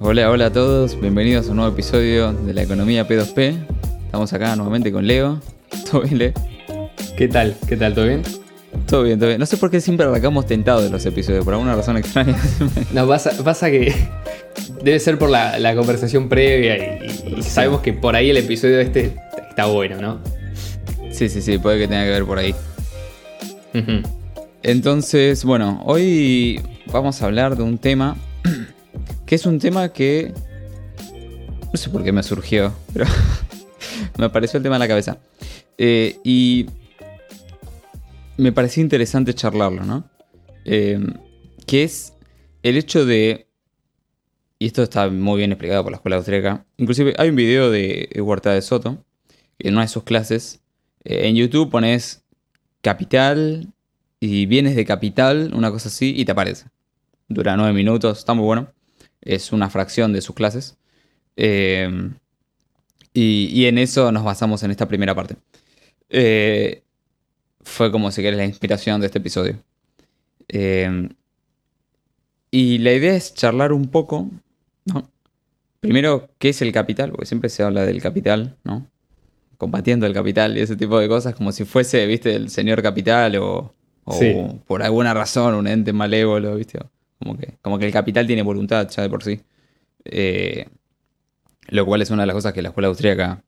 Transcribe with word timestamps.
Hola, 0.00 0.30
hola 0.30 0.46
a 0.46 0.52
todos, 0.52 1.00
bienvenidos 1.00 1.48
a 1.48 1.50
un 1.50 1.56
nuevo 1.56 1.72
episodio 1.72 2.32
de 2.32 2.54
la 2.54 2.62
economía 2.62 3.08
P2P. 3.08 3.66
Estamos 4.04 4.32
acá 4.32 4.54
nuevamente 4.54 4.92
con 4.92 5.06
Leo. 5.06 5.40
¿Todo 5.90 6.02
bien, 6.02 6.18
Leo? 6.18 6.32
¿Qué 7.16 7.26
tal? 7.26 7.56
¿Qué 7.66 7.76
tal? 7.76 7.94
¿Todo 7.94 8.06
bien? 8.06 8.22
Todo 8.86 9.02
bien, 9.02 9.18
todo 9.18 9.28
bien. 9.28 9.40
No 9.40 9.46
sé 9.46 9.56
por 9.56 9.72
qué 9.72 9.80
siempre 9.80 10.06
arrancamos 10.06 10.46
tentados 10.46 10.88
los 10.88 11.04
episodios, 11.04 11.44
por 11.44 11.54
alguna 11.54 11.74
razón 11.74 11.96
extraña. 11.96 12.36
No, 12.92 13.08
pasa, 13.08 13.32
pasa 13.42 13.70
que 13.70 13.92
debe 14.84 15.00
ser 15.00 15.18
por 15.18 15.30
la, 15.30 15.58
la 15.58 15.74
conversación 15.74 16.28
previa 16.28 16.76
y, 17.04 17.34
y 17.38 17.42
sabemos 17.42 17.80
que 17.80 17.92
por 17.92 18.14
ahí 18.14 18.30
el 18.30 18.36
episodio 18.36 18.78
este 18.78 19.16
está 19.50 19.66
bueno, 19.66 20.00
¿no? 20.00 20.20
sí, 21.10 21.28
sí, 21.28 21.42
sí, 21.42 21.58
puede 21.58 21.78
que 21.80 21.88
tenga 21.88 22.04
que 22.04 22.10
ver 22.10 22.24
por 22.24 22.38
ahí. 22.38 22.54
Entonces, 24.62 25.44
bueno, 25.44 25.82
hoy 25.84 26.60
vamos 26.92 27.20
a 27.20 27.26
hablar 27.26 27.56
de 27.56 27.64
un 27.64 27.78
tema 27.78 28.16
que 29.28 29.34
es 29.34 29.44
un 29.44 29.58
tema 29.58 29.92
que 29.92 30.32
no 31.70 31.76
sé 31.76 31.90
por 31.90 32.02
qué 32.02 32.12
me 32.12 32.22
surgió, 32.22 32.72
pero 32.94 33.04
me 34.18 34.24
apareció 34.24 34.56
el 34.56 34.62
tema 34.62 34.76
en 34.76 34.80
la 34.80 34.88
cabeza. 34.88 35.18
Eh, 35.76 36.18
y 36.24 36.64
me 38.38 38.52
pareció 38.52 38.82
interesante 38.82 39.34
charlarlo, 39.34 39.84
¿no? 39.84 40.08
Eh, 40.64 40.98
que 41.66 41.84
es 41.84 42.14
el 42.62 42.78
hecho 42.78 43.04
de, 43.04 43.46
y 44.58 44.66
esto 44.66 44.82
está 44.82 45.10
muy 45.10 45.36
bien 45.36 45.52
explicado 45.52 45.82
por 45.82 45.92
la 45.92 45.96
escuela 45.96 46.16
austríaca, 46.16 46.64
inclusive 46.78 47.14
hay 47.18 47.28
un 47.28 47.36
video 47.36 47.70
de 47.70 48.08
Huerta 48.18 48.54
de 48.54 48.62
Soto, 48.62 49.04
en 49.58 49.74
una 49.74 49.82
de 49.82 49.88
sus 49.88 50.04
clases, 50.04 50.62
eh, 51.04 51.28
en 51.28 51.36
YouTube 51.36 51.70
pones 51.70 52.24
capital 52.80 53.74
y 54.20 54.46
bienes 54.46 54.74
de 54.74 54.86
capital, 54.86 55.52
una 55.54 55.70
cosa 55.70 55.90
así, 55.90 56.14
y 56.16 56.24
te 56.24 56.32
aparece. 56.32 56.64
Dura 57.28 57.58
nueve 57.58 57.74
minutos, 57.74 58.20
está 58.20 58.32
muy 58.32 58.46
bueno. 58.46 58.77
Es 59.20 59.52
una 59.52 59.70
fracción 59.70 60.12
de 60.12 60.20
sus 60.20 60.34
clases. 60.34 60.76
Eh, 61.36 61.88
y, 63.12 63.48
y 63.52 63.66
en 63.66 63.78
eso 63.78 64.12
nos 64.12 64.24
basamos 64.24 64.62
en 64.62 64.70
esta 64.70 64.86
primera 64.88 65.14
parte. 65.14 65.36
Eh, 66.08 66.82
fue 67.62 67.90
como 67.92 68.10
si 68.10 68.22
querés 68.22 68.38
la 68.38 68.44
inspiración 68.46 69.00
de 69.00 69.06
este 69.06 69.18
episodio. 69.18 69.56
Eh, 70.48 71.08
y 72.50 72.78
la 72.78 72.92
idea 72.92 73.14
es 73.14 73.34
charlar 73.34 73.72
un 73.72 73.88
poco, 73.88 74.30
¿no? 74.86 75.10
Primero, 75.80 76.28
¿qué 76.38 76.48
es 76.48 76.62
el 76.62 76.72
capital? 76.72 77.10
Porque 77.10 77.26
siempre 77.26 77.50
se 77.50 77.62
habla 77.62 77.84
del 77.84 78.00
capital, 78.00 78.56
¿no? 78.64 78.86
Combatiendo 79.58 80.06
el 80.06 80.14
capital 80.14 80.56
y 80.56 80.60
ese 80.60 80.76
tipo 80.76 80.98
de 80.98 81.08
cosas, 81.08 81.34
como 81.34 81.52
si 81.52 81.64
fuese, 81.64 82.06
viste, 82.06 82.34
el 82.34 82.48
señor 82.50 82.82
capital 82.82 83.36
o, 83.36 83.74
o 84.04 84.12
Sí. 84.14 84.34
por 84.66 84.82
alguna 84.82 85.12
razón 85.14 85.54
un 85.54 85.66
ente 85.66 85.92
malévolo, 85.92 86.56
viste. 86.56 86.78
Como 87.18 87.36
que, 87.36 87.54
como 87.62 87.78
que 87.78 87.86
el 87.86 87.92
capital 87.92 88.26
tiene 88.26 88.42
voluntad 88.42 88.88
ya 88.88 89.02
de 89.02 89.08
por 89.10 89.22
sí. 89.24 89.40
Eh, 90.04 90.66
lo 91.68 91.84
cual 91.84 92.02
es 92.02 92.10
una 92.10 92.22
de 92.22 92.26
las 92.28 92.34
cosas 92.34 92.52
que 92.52 92.62
la 92.62 92.68
escuela 92.68 92.88
austríaca 92.88 93.42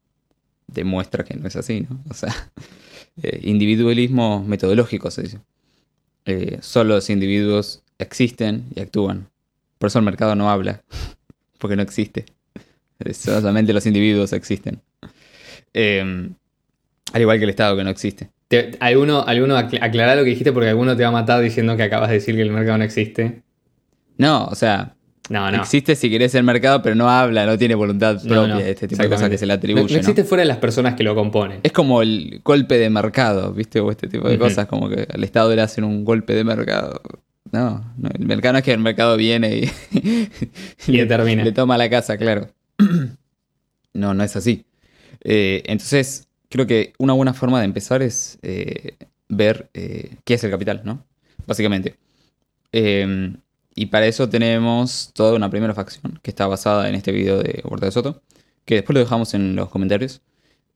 demuestra 0.66 1.24
que 1.24 1.34
no 1.34 1.46
es 1.48 1.56
así, 1.56 1.86
¿no? 1.88 2.00
O 2.08 2.14
sea, 2.14 2.34
eh, 3.22 3.40
individualismo 3.42 4.44
metodológico 4.44 5.10
se 5.10 5.22
dice. 5.22 5.38
Eh, 6.26 6.58
solo 6.60 6.94
los 6.96 7.10
individuos 7.10 7.82
existen 7.98 8.66
y 8.74 8.80
actúan. 8.80 9.28
Por 9.78 9.88
eso 9.88 9.98
el 9.98 10.04
mercado 10.04 10.34
no 10.34 10.50
habla, 10.50 10.82
porque 11.58 11.76
no 11.76 11.82
existe. 11.82 12.26
Solamente 13.12 13.72
los 13.72 13.86
individuos 13.86 14.32
existen. 14.34 14.82
Al 17.12 17.22
igual 17.22 17.38
que 17.38 17.44
el 17.44 17.50
Estado 17.50 17.76
que 17.76 17.84
no 17.84 17.90
existe. 17.90 18.30
Te- 18.48 18.72
alguno, 18.80 19.24
alguno 19.26 19.60
lo 19.60 19.68
que 19.68 20.24
dijiste 20.24 20.52
porque 20.52 20.68
alguno 20.68 20.96
te 20.96 21.02
va 21.02 21.08
a 21.08 21.12
matar 21.12 21.40
diciendo 21.40 21.76
que 21.76 21.84
acabas 21.84 22.08
de 22.08 22.16
decir 22.16 22.34
que 22.34 22.42
el 22.42 22.50
mercado 22.50 22.78
no 22.78 22.84
existe. 22.84 23.42
No, 24.20 24.44
o 24.46 24.54
sea, 24.54 24.94
No, 25.28 25.50
no. 25.50 25.58
existe 25.62 25.96
si 25.96 26.10
querés 26.10 26.34
el 26.34 26.42
mercado, 26.44 26.82
pero 26.82 26.94
no 26.94 27.08
habla, 27.08 27.46
no 27.46 27.56
tiene 27.56 27.74
voluntad 27.74 28.16
propia, 28.22 28.46
no, 28.54 28.58
este 28.60 28.86
tipo 28.88 29.02
de 29.02 29.08
cosas 29.08 29.30
que 29.30 29.38
se 29.38 29.46
le 29.46 29.52
No, 29.54 29.58
atribuye. 29.58 29.84
no 29.86 29.92
¿no? 29.94 29.98
existe 29.98 30.24
fuera 30.24 30.42
de 30.42 30.48
las 30.48 30.58
personas 30.58 30.94
que 30.94 31.02
lo 31.02 31.14
componen. 31.14 31.60
Es 31.62 31.72
como 31.72 32.02
el 32.02 32.40
golpe 32.44 32.78
de 32.78 32.90
mercado, 32.90 33.52
¿viste? 33.52 33.80
O 33.80 33.90
este 33.90 34.08
tipo 34.08 34.28
de 34.28 34.38
cosas, 34.38 34.66
como 34.66 34.88
que 34.88 35.06
al 35.12 35.24
Estado 35.24 35.54
le 35.54 35.62
hacen 35.62 35.84
un 35.84 36.04
golpe 36.04 36.34
de 36.34 36.44
mercado. 36.44 37.00
No, 37.52 37.92
no, 37.96 38.08
el 38.16 38.26
mercado 38.26 38.58
es 38.58 38.64
que 38.64 38.72
el 38.72 38.78
mercado 38.80 39.16
viene 39.16 39.56
y, 39.56 40.28
Y 40.86 40.92
le 40.92 41.52
toma 41.52 41.76
la 41.78 41.88
casa, 41.90 42.16
claro. 42.16 42.48
No, 43.92 44.14
no 44.14 44.22
es 44.22 44.36
así. 44.36 44.64
Eh, 45.24 45.62
entonces, 45.66 46.28
creo 46.48 46.66
que 46.66 46.92
una 46.98 47.12
buena 47.12 47.34
forma 47.34 47.58
de 47.58 47.64
empezar 47.64 48.02
es 48.02 48.38
eh, 48.42 48.96
ver 49.28 49.68
eh, 49.74 50.16
qué 50.24 50.34
es 50.34 50.44
el 50.44 50.50
capital, 50.50 50.82
¿no? 50.84 51.04
Básicamente. 51.46 51.96
Eh, 52.72 53.32
y 53.74 53.86
para 53.86 54.06
eso 54.06 54.28
tenemos 54.28 55.12
toda 55.14 55.34
una 55.34 55.50
primera 55.50 55.74
facción 55.74 56.18
que 56.22 56.30
está 56.30 56.46
basada 56.46 56.88
en 56.88 56.94
este 56.94 57.12
video 57.12 57.42
de 57.42 57.62
Huerta 57.64 57.86
de 57.86 57.92
Soto, 57.92 58.22
que 58.64 58.76
después 58.76 58.94
lo 58.94 59.00
dejamos 59.00 59.34
en 59.34 59.56
los 59.56 59.68
comentarios. 59.68 60.20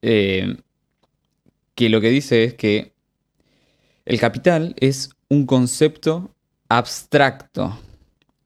Eh, 0.01 0.57
que 1.75 1.89
lo 1.89 1.99
que 1.99 2.09
dice 2.09 2.45
es 2.45 2.53
que 2.53 2.93
el 4.05 4.19
capital 4.19 4.75
es 4.79 5.09
un 5.29 5.45
concepto 5.45 6.31
abstracto 6.69 7.77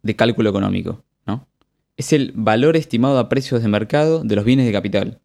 de 0.01 0.15
cálculo 0.15 0.49
económico, 0.49 1.03
¿no? 1.27 1.47
Es 1.95 2.11
el 2.13 2.31
valor 2.33 2.75
estimado 2.75 3.19
a 3.19 3.29
precios 3.29 3.61
de 3.61 3.67
mercado 3.67 4.23
de 4.23 4.35
los 4.35 4.45
bienes 4.45 4.65
de 4.65 4.71
capital. 4.71 5.19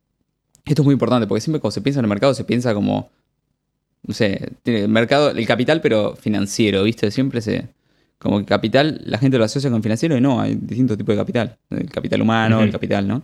Esto 0.64 0.82
es 0.82 0.86
muy 0.86 0.92
importante 0.92 1.26
porque 1.26 1.40
siempre 1.40 1.60
cuando 1.60 1.72
se 1.72 1.80
piensa 1.80 2.00
en 2.00 2.04
el 2.04 2.08
mercado 2.08 2.34
se 2.34 2.44
piensa 2.44 2.74
como, 2.74 3.10
no 4.02 4.14
sé, 4.14 4.52
el 4.64 4.88
mercado, 4.88 5.30
el 5.30 5.46
capital 5.46 5.80
pero 5.80 6.14
financiero, 6.16 6.82
¿viste? 6.82 7.10
Siempre 7.10 7.40
se, 7.40 7.68
como 8.18 8.38
que 8.38 8.46
capital, 8.46 9.02
la 9.04 9.18
gente 9.18 9.38
lo 9.38 9.44
asocia 9.44 9.70
con 9.70 9.82
financiero 9.82 10.16
y 10.16 10.20
no, 10.20 10.40
hay 10.40 10.54
distintos 10.54 10.96
tipos 10.96 11.14
de 11.14 11.20
capital. 11.20 11.58
El 11.70 11.90
capital 11.90 12.22
humano, 12.22 12.62
el 12.62 12.72
capital, 12.72 13.06
¿no? 13.06 13.22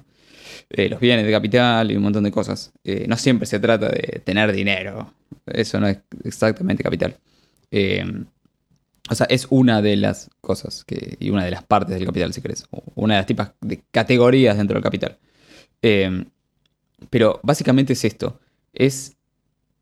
Eh, 0.69 0.89
los 0.89 1.01
bienes 1.01 1.27
de 1.27 1.33
capital 1.33 1.91
y 1.91 1.97
un 1.97 2.03
montón 2.03 2.23
de 2.23 2.31
cosas. 2.31 2.73
Eh, 2.85 3.07
no 3.09 3.17
siempre 3.17 3.47
se 3.47 3.59
trata 3.59 3.89
de 3.89 4.21
tener 4.25 4.53
dinero. 4.53 5.13
Eso 5.47 5.81
no 5.81 5.89
es 5.89 5.99
exactamente 6.25 6.85
capital. 6.85 7.17
Eh, 7.71 8.05
o 9.09 9.15
sea, 9.15 9.27
es 9.27 9.49
una 9.51 9.83
de 9.83 9.97
las 9.97 10.31
cosas 10.41 10.85
que, 10.85 11.17
y 11.19 11.31
una 11.31 11.45
de 11.45 11.51
las 11.51 11.65
partes 11.65 11.97
del 11.97 12.07
capital, 12.07 12.33
si 12.33 12.41
querés. 12.41 12.67
O 12.71 12.83
Una 12.95 13.15
de 13.15 13.21
las 13.21 13.27
tipas 13.27 13.53
de 13.61 13.83
categorías 13.91 14.57
dentro 14.57 14.75
del 14.75 14.85
capital. 14.85 15.19
Pero 17.11 17.41
básicamente 17.43 17.95
es 17.95 18.05
esto. 18.05 18.39
Es, 18.73 19.17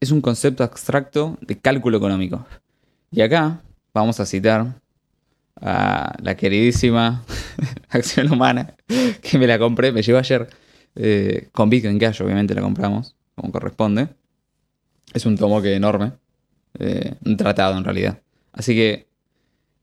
es 0.01 0.11
un 0.11 0.23
concepto 0.23 0.65
abstracto 0.65 1.37
de 1.43 1.59
cálculo 1.59 1.99
económico. 1.99 2.47
Y 3.11 3.21
acá 3.21 3.61
vamos 3.93 4.21
a 4.21 4.27
citar 4.27 4.81
a 5.61 6.15
la 6.23 6.37
queridísima 6.37 7.25
Acción 7.91 8.33
Humana, 8.33 8.75
que 9.23 9.39
me 9.39 9.47
la 9.47 9.59
compré, 9.59 9.93
me 9.93 10.03
llegó 10.03 10.19
ayer. 10.19 10.49
eh, 10.97 11.49
con 11.53 11.71
Bitcoin 11.71 11.99
Cash, 11.99 12.23
obviamente 12.23 12.55
la 12.55 12.63
compramos, 12.63 13.15
como 13.35 13.53
corresponde. 13.53 14.09
Es 15.15 15.27
un 15.27 15.37
tomo 15.37 15.63
que 15.63 15.75
enorme. 15.75 16.13
eh, 16.79 17.15
un 17.25 17.37
tratado 17.37 17.77
en 17.77 17.85
realidad. 17.85 18.21
Así 18.53 18.75
que 18.75 19.09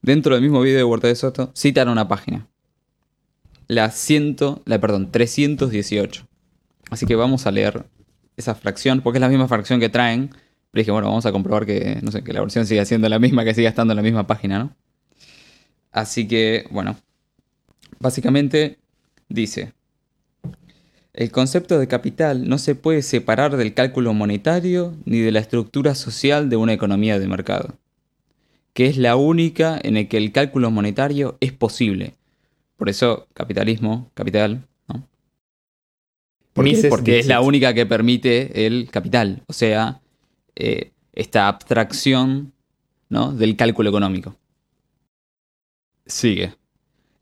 dentro 0.01 0.35
del 0.35 0.43
mismo 0.43 0.61
video 0.61 0.77
de 0.77 0.83
Huerta 0.83 1.07
de 1.07 1.15
Soto 1.15 1.51
citan 1.55 1.89
una 1.89 2.07
página. 2.07 2.47
La 3.67 3.89
100, 3.91 4.37
la 4.65 4.79
perdón, 4.79 5.11
318. 5.11 6.27
Así 6.91 7.05
que 7.05 7.15
vamos 7.15 7.47
a 7.47 7.51
leer 7.51 7.85
esa 8.37 8.53
fracción, 8.55 9.01
porque 9.01 9.17
es 9.17 9.21
la 9.21 9.29
misma 9.29 9.47
fracción 9.47 9.79
que 9.79 9.89
traen. 9.89 10.29
Pero 10.71 10.81
dije, 10.81 10.91
bueno, 10.91 11.07
vamos 11.07 11.25
a 11.25 11.31
comprobar 11.31 11.65
que, 11.65 11.99
no 12.03 12.11
sé, 12.11 12.23
que 12.23 12.33
la 12.33 12.41
versión 12.41 12.65
siga 12.67 12.85
siendo 12.85 13.09
la 13.09 13.19
misma, 13.19 13.43
que 13.43 13.53
siga 13.53 13.69
estando 13.69 13.93
en 13.93 13.97
la 13.97 14.03
misma 14.03 14.27
página, 14.27 14.59
¿no? 14.59 14.75
Así 15.95 16.27
que, 16.27 16.67
bueno, 16.71 16.97
básicamente 17.99 18.79
dice, 19.29 19.71
el 21.13 21.31
concepto 21.31 21.79
de 21.79 21.87
capital 21.87 22.49
no 22.49 22.57
se 22.57 22.75
puede 22.75 23.01
separar 23.01 23.55
del 23.55 23.73
cálculo 23.73 24.13
monetario 24.13 24.93
ni 25.05 25.19
de 25.19 25.31
la 25.31 25.39
estructura 25.39 25.95
social 25.95 26.49
de 26.49 26.57
una 26.57 26.73
economía 26.73 27.17
de 27.17 27.29
mercado, 27.29 27.77
que 28.73 28.87
es 28.87 28.97
la 28.97 29.15
única 29.15 29.79
en 29.81 29.93
la 29.93 30.03
que 30.03 30.17
el 30.17 30.33
cálculo 30.33 30.69
monetario 30.69 31.37
es 31.39 31.53
posible. 31.53 32.15
Por 32.75 32.89
eso, 32.89 33.29
capitalismo, 33.33 34.11
capital, 34.15 34.67
¿no? 34.89 35.07
¿Por 36.51 36.65
qué? 36.65 36.71
Mises 36.71 36.89
Porque 36.89 37.19
es 37.19 37.27
la 37.27 37.39
única 37.39 37.73
que 37.73 37.85
permite 37.85 38.65
el 38.65 38.89
capital, 38.91 39.43
o 39.47 39.53
sea, 39.53 40.01
eh, 40.57 40.91
esta 41.13 41.47
abstracción 41.47 42.51
¿no? 43.07 43.31
del 43.31 43.55
cálculo 43.55 43.91
económico. 43.91 44.35
Sigue. 46.07 46.53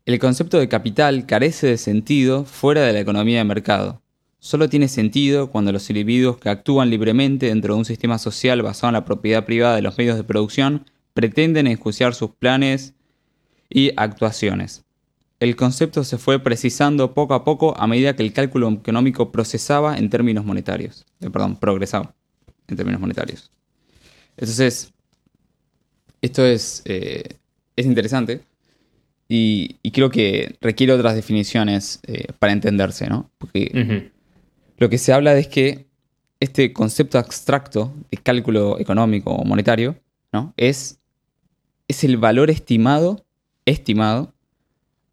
El 0.04 0.18
concepto 0.18 0.58
de 0.58 0.68
capital 0.68 1.24
carece 1.24 1.66
de 1.66 1.78
sentido 1.78 2.44
fuera 2.44 2.82
de 2.82 2.92
la 2.92 3.00
economía 3.00 3.38
de 3.38 3.44
mercado. 3.44 4.02
Solo 4.40 4.68
tiene 4.68 4.88
sentido 4.88 5.50
cuando 5.50 5.72
los 5.72 5.88
individuos 5.88 6.36
que 6.36 6.50
actúan 6.50 6.90
libremente 6.90 7.46
dentro 7.46 7.72
de 7.72 7.78
un 7.78 7.84
sistema 7.86 8.18
social 8.18 8.60
basado 8.60 8.90
en 8.90 8.94
la 8.94 9.06
propiedad 9.06 9.46
privada 9.46 9.76
de 9.76 9.80
los 9.80 9.96
medios 9.96 10.18
de 10.18 10.24
producción 10.24 10.84
pretenden 11.14 11.66
enjuiciar 11.66 12.14
sus 12.14 12.32
planes 12.32 12.92
y 13.70 13.92
actuaciones. 13.96 14.84
El 15.40 15.56
concepto 15.56 16.04
se 16.04 16.18
fue 16.18 16.38
precisando 16.38 17.14
poco 17.14 17.32
a 17.32 17.42
poco 17.42 17.74
a 17.78 17.86
medida 17.86 18.14
que 18.14 18.22
el 18.22 18.34
cálculo 18.34 18.70
económico 18.70 19.32
procesaba 19.32 19.96
en 19.96 20.10
términos 20.10 20.44
monetarios. 20.44 21.06
Eh, 21.20 21.30
perdón, 21.30 21.56
progresaba 21.56 22.14
en 22.68 22.76
términos 22.76 23.00
monetarios. 23.00 23.50
Entonces, 24.36 24.92
esto 26.20 26.44
es, 26.44 26.82
eh, 26.84 27.38
es 27.76 27.86
interesante 27.86 28.42
Y, 29.28 29.78
creo 29.92 30.10
que 30.10 30.56
requiere 30.60 30.92
otras 30.92 31.14
definiciones 31.14 32.00
eh, 32.06 32.26
para 32.38 32.52
entenderse, 32.52 33.08
¿no? 33.08 33.30
Porque 33.38 34.10
lo 34.76 34.88
que 34.88 34.98
se 34.98 35.12
habla 35.12 35.36
es 35.36 35.48
que 35.48 35.86
este 36.40 36.72
concepto 36.72 37.18
abstracto 37.18 37.94
de 38.10 38.18
cálculo 38.18 38.78
económico 38.78 39.30
o 39.30 39.44
monetario, 39.44 39.96
¿no? 40.32 40.52
Es, 40.56 41.00
es 41.88 42.04
el 42.04 42.16
valor 42.16 42.50
estimado, 42.50 43.24
estimado, 43.64 44.34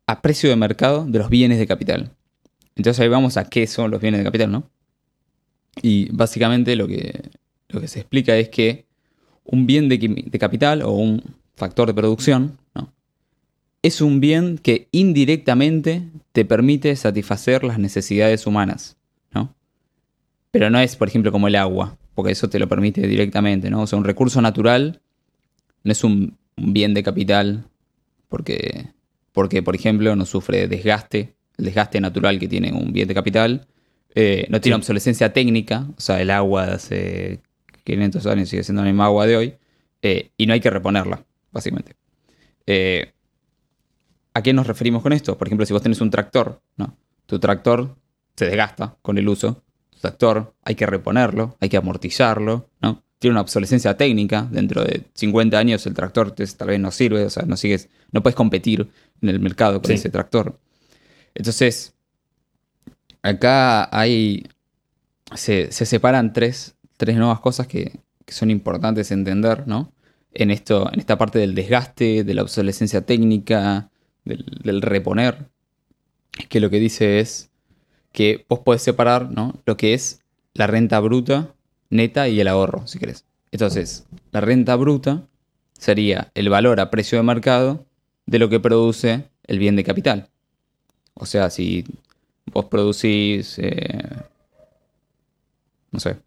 a 0.07 0.21
precio 0.21 0.49
de 0.49 0.55
mercado 0.55 1.05
de 1.05 1.19
los 1.19 1.29
bienes 1.29 1.57
de 1.57 1.67
capital. 1.67 2.11
Entonces 2.75 2.99
ahí 2.99 3.07
vamos 3.07 3.37
a 3.37 3.45
qué 3.45 3.65
son 3.67 3.91
los 3.91 4.01
bienes 4.01 4.19
de 4.19 4.25
capital, 4.25 4.51
¿no? 4.51 4.69
Y 5.81 6.09
básicamente 6.11 6.75
lo 6.75 6.87
que, 6.87 7.29
lo 7.69 7.79
que 7.79 7.87
se 7.87 7.99
explica 7.99 8.35
es 8.35 8.49
que 8.49 8.85
un 9.45 9.65
bien 9.65 9.87
de, 9.87 9.97
de 9.97 10.39
capital 10.39 10.81
o 10.81 10.91
un 10.91 11.23
factor 11.55 11.87
de 11.87 11.93
producción. 11.93 12.57
Es 13.83 14.01
un 14.01 14.19
bien 14.19 14.57
que 14.57 14.87
indirectamente 14.91 16.03
te 16.31 16.45
permite 16.45 16.95
satisfacer 16.95 17.63
las 17.63 17.79
necesidades 17.79 18.45
humanas. 18.45 18.97
Pero 20.51 20.69
no 20.69 20.79
es, 20.79 20.97
por 20.97 21.07
ejemplo, 21.07 21.31
como 21.31 21.47
el 21.47 21.55
agua, 21.55 21.97
porque 22.13 22.33
eso 22.33 22.49
te 22.49 22.59
lo 22.59 22.67
permite 22.67 23.07
directamente, 23.07 23.69
¿no? 23.69 23.83
O 23.83 23.87
sea, 23.87 23.97
un 23.97 24.03
recurso 24.03 24.41
natural 24.41 24.99
no 25.83 25.91
es 25.93 26.03
un, 26.03 26.37
bien 26.57 26.93
de 26.93 27.03
capital 27.03 27.65
porque, 28.29 28.87
porque, 29.31 29.63
por 29.63 29.75
ejemplo, 29.75 30.15
no 30.15 30.25
sufre 30.25 30.67
desgaste, 30.67 31.33
el 31.57 31.65
desgaste 31.65 32.01
natural 32.01 32.39
que 32.39 32.47
tiene 32.47 32.71
un 32.71 32.91
bien 32.91 33.07
de 33.07 33.13
capital. 33.13 33.67
Eh, 34.13 34.45
no 34.49 34.59
tiene 34.59 34.75
obsolescencia 34.75 35.31
técnica, 35.31 35.87
o 35.97 36.01
sea, 36.01 36.21
el 36.21 36.29
agua 36.31 36.65
de 36.65 36.73
hace 36.73 37.39
500 37.85 38.25
años 38.27 38.49
sigue 38.49 38.63
siendo 38.63 38.81
la 38.81 38.89
misma 38.89 39.05
agua 39.05 39.25
de 39.25 39.37
hoy, 39.37 39.53
eh, 40.01 40.31
y 40.37 40.47
no 40.47 40.53
hay 40.53 40.59
que 40.59 40.69
reponerla, 40.69 41.23
básicamente. 41.51 41.95
Eh, 42.67 43.13
¿A 44.33 44.41
qué 44.41 44.53
nos 44.53 44.67
referimos 44.67 45.01
con 45.01 45.13
esto? 45.13 45.37
Por 45.37 45.47
ejemplo, 45.47 45.65
si 45.65 45.73
vos 45.73 45.81
tenés 45.81 46.01
un 46.01 46.09
tractor, 46.09 46.61
¿no? 46.77 46.97
Tu 47.25 47.39
tractor 47.39 47.95
se 48.35 48.45
desgasta 48.45 48.97
con 49.01 49.17
el 49.17 49.27
uso, 49.27 49.63
tractor, 49.99 50.55
hay 50.63 50.75
que 50.75 50.85
reponerlo, 50.85 51.57
hay 51.59 51.69
que 51.69 51.77
amortizarlo, 51.77 52.69
¿no? 52.81 53.03
Tiene 53.19 53.33
una 53.33 53.41
obsolescencia 53.41 53.95
técnica, 53.97 54.47
dentro 54.49 54.83
de 54.83 55.03
50 55.13 55.57
años 55.57 55.85
el 55.85 55.93
tractor 55.93 56.31
tal 56.31 56.67
vez 56.67 56.79
no 56.79 56.91
sirve, 56.91 57.25
o 57.25 57.29
sea, 57.29 57.43
no 57.43 57.55
sigues, 57.55 57.89
no 58.11 58.23
puedes 58.23 58.35
competir 58.35 58.89
en 59.21 59.29
el 59.29 59.39
mercado 59.39 59.81
con 59.81 59.91
ese 59.91 60.09
tractor. 60.09 60.59
Entonces, 61.35 61.93
acá 63.21 63.95
hay, 63.95 64.47
se, 65.35 65.71
separan 65.71 66.33
tres, 66.33 66.75
tres, 66.97 67.15
nuevas 67.15 67.39
cosas 67.39 67.67
que, 67.67 67.99
son 68.27 68.49
importantes 68.49 69.11
entender, 69.11 69.67
¿no? 69.67 69.91
En, 70.33 70.51
esto, 70.51 70.89
en 70.93 71.01
esta 71.01 71.17
parte 71.17 71.37
del 71.37 71.53
desgaste, 71.53 72.23
de 72.23 72.33
la 72.33 72.43
obsolescencia 72.43 73.05
técnica, 73.05 73.90
del, 74.25 74.81
reponer, 74.81 75.49
que 76.49 76.59
lo 76.59 76.69
que 76.69 76.79
dice 76.79 77.19
es, 77.19 77.49
que 78.11 78.45
vos 78.49 78.59
podés 78.59 78.81
separar 78.81 79.31
¿no? 79.31 79.59
lo 79.65 79.77
que 79.77 79.93
es 79.93 80.21
la 80.53 80.67
renta 80.67 80.99
bruta, 80.99 81.53
neta 81.89 82.27
y 82.27 82.39
el 82.39 82.47
ahorro, 82.47 82.87
si 82.87 82.99
querés. 82.99 83.25
Entonces, 83.51 84.05
la 84.31 84.41
renta 84.41 84.75
bruta 84.75 85.27
sería 85.77 86.31
el 86.35 86.49
valor 86.49 86.79
a 86.79 86.89
precio 86.89 87.17
de 87.17 87.23
mercado 87.23 87.85
de 88.25 88.39
lo 88.39 88.49
que 88.49 88.59
produce 88.59 89.29
el 89.47 89.59
bien 89.59 89.75
de 89.75 89.83
capital. 89.83 90.29
O 91.13 91.25
sea, 91.25 91.49
si 91.49 91.85
vos 92.45 92.65
producís, 92.65 93.57
eh, 93.59 93.99
no 95.91 95.99
sé, 95.99 96.17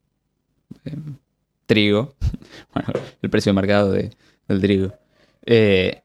eh, 0.84 0.96
trigo, 1.66 2.14
bueno, 2.74 2.92
el 3.22 3.30
precio 3.30 3.50
de 3.50 3.54
mercado 3.54 3.92
del 3.92 4.60
trigo. 4.60 4.92
Eh, 5.46 6.02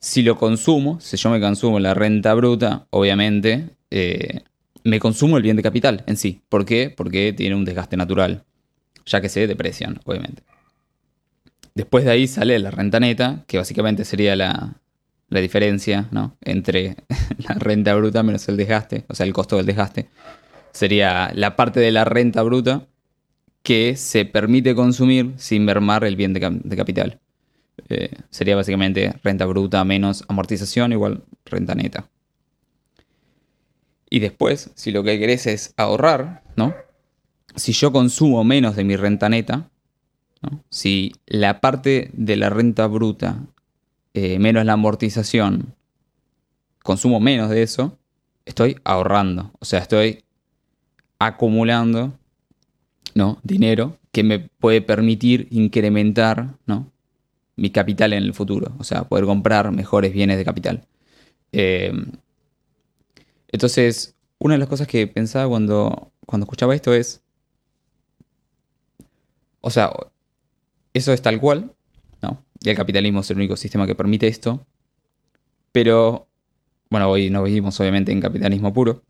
si 0.00 0.22
lo 0.22 0.36
consumo, 0.36 0.98
si 1.00 1.16
yo 1.16 1.30
me 1.30 1.40
consumo 1.40 1.78
la 1.78 1.94
renta 1.94 2.34
bruta, 2.34 2.86
obviamente 2.90 3.76
me 4.84 5.00
consumo 5.00 5.36
el 5.36 5.42
bien 5.42 5.56
de 5.56 5.62
capital 5.62 6.04
en 6.06 6.16
sí. 6.16 6.42
¿Por 6.48 6.64
qué? 6.64 6.92
Porque 6.94 7.32
tiene 7.32 7.54
un 7.54 7.64
desgaste 7.64 7.96
natural, 7.96 8.44
ya 9.06 9.20
que 9.20 9.28
se 9.28 9.46
deprecian, 9.46 10.00
obviamente. 10.04 10.42
Después 11.74 12.04
de 12.04 12.10
ahí 12.10 12.26
sale 12.26 12.58
la 12.58 12.70
renta 12.70 13.00
neta, 13.00 13.44
que 13.46 13.58
básicamente 13.58 14.04
sería 14.04 14.36
la, 14.36 14.76
diferencia 15.28 16.08
¿no? 16.10 16.36
entre 16.42 16.96
la 17.38 17.54
renta 17.54 17.94
bruta 17.94 18.22
menos 18.22 18.48
el 18.48 18.56
desgaste, 18.56 19.04
o 19.08 19.14
sea, 19.14 19.26
el 19.26 19.32
costo 19.32 19.56
del 19.56 19.66
desgaste. 19.66 20.08
Sería 20.72 21.32
la 21.34 21.56
parte 21.56 21.80
de 21.80 21.90
la 21.92 22.04
renta 22.04 22.42
bruta 22.42 22.86
que 23.62 23.96
se 23.96 24.24
permite 24.24 24.74
consumir 24.74 25.32
sin 25.36 25.64
mermar 25.64 26.04
el 26.04 26.16
bien 26.16 26.32
de, 26.32 26.76
capital. 26.76 27.20
Eh, 27.88 28.10
sería 28.30 28.56
básicamente 28.56 29.14
renta 29.22 29.46
bruta 29.46 29.84
menos 29.84 30.24
amortización 30.28 30.92
igual 30.92 31.24
renta 31.44 31.74
neta. 31.74 32.08
Y 34.08 34.18
después, 34.18 34.70
si 34.74 34.90
lo 34.90 35.04
que 35.04 35.18
querés 35.18 35.46
es 35.46 35.72
ahorrar, 35.76 36.42
¿no? 36.56 36.74
Si 37.54 37.72
yo 37.72 37.92
consumo 37.92 38.42
menos 38.44 38.76
de 38.76 38.84
mi 38.84 38.96
renta 38.96 39.28
neta, 39.28 39.70
si 40.68 41.12
la 41.26 41.60
parte 41.60 42.10
de 42.14 42.36
la 42.36 42.50
renta 42.50 42.86
bruta 42.86 43.40
eh, 44.14 44.38
menos 44.38 44.64
la 44.64 44.72
amortización, 44.72 45.74
consumo 46.82 47.20
menos 47.20 47.50
de 47.50 47.62
eso, 47.62 47.98
estoy 48.44 48.76
ahorrando. 48.84 49.52
O 49.60 49.64
sea, 49.64 49.80
estoy 49.80 50.24
acumulando 51.18 52.12
¿no? 53.14 53.38
dinero 53.42 53.98
que 54.12 54.24
me 54.24 54.38
puede 54.38 54.82
permitir 54.82 55.46
incrementar 55.50 56.54
¿no? 56.66 56.90
Mi 57.60 57.68
capital 57.68 58.14
en 58.14 58.22
el 58.22 58.32
futuro. 58.32 58.72
O 58.78 58.84
sea, 58.84 59.04
poder 59.04 59.26
comprar 59.26 59.70
mejores 59.70 60.14
bienes 60.14 60.38
de 60.38 60.44
capital. 60.46 60.86
Eh, 61.52 61.92
entonces, 63.48 64.16
una 64.38 64.54
de 64.54 64.58
las 64.58 64.68
cosas 64.68 64.86
que 64.86 65.06
pensaba 65.06 65.46
cuando, 65.46 66.10
cuando 66.24 66.44
escuchaba 66.44 66.74
esto 66.74 66.94
es, 66.94 67.20
o 69.60 69.70
sea, 69.70 69.92
eso 70.94 71.12
es 71.12 71.20
tal 71.20 71.38
cual, 71.38 71.74
¿no? 72.22 72.42
Y 72.62 72.70
el 72.70 72.76
capitalismo 72.76 73.20
es 73.20 73.30
el 73.30 73.36
único 73.36 73.56
sistema 73.56 73.86
que 73.86 73.94
permite 73.94 74.26
esto, 74.26 74.64
pero, 75.70 76.28
bueno, 76.88 77.10
hoy 77.10 77.28
no 77.28 77.42
vivimos 77.42 77.78
obviamente 77.78 78.10
en 78.10 78.22
capitalismo 78.22 78.72
puro. 78.72 79.02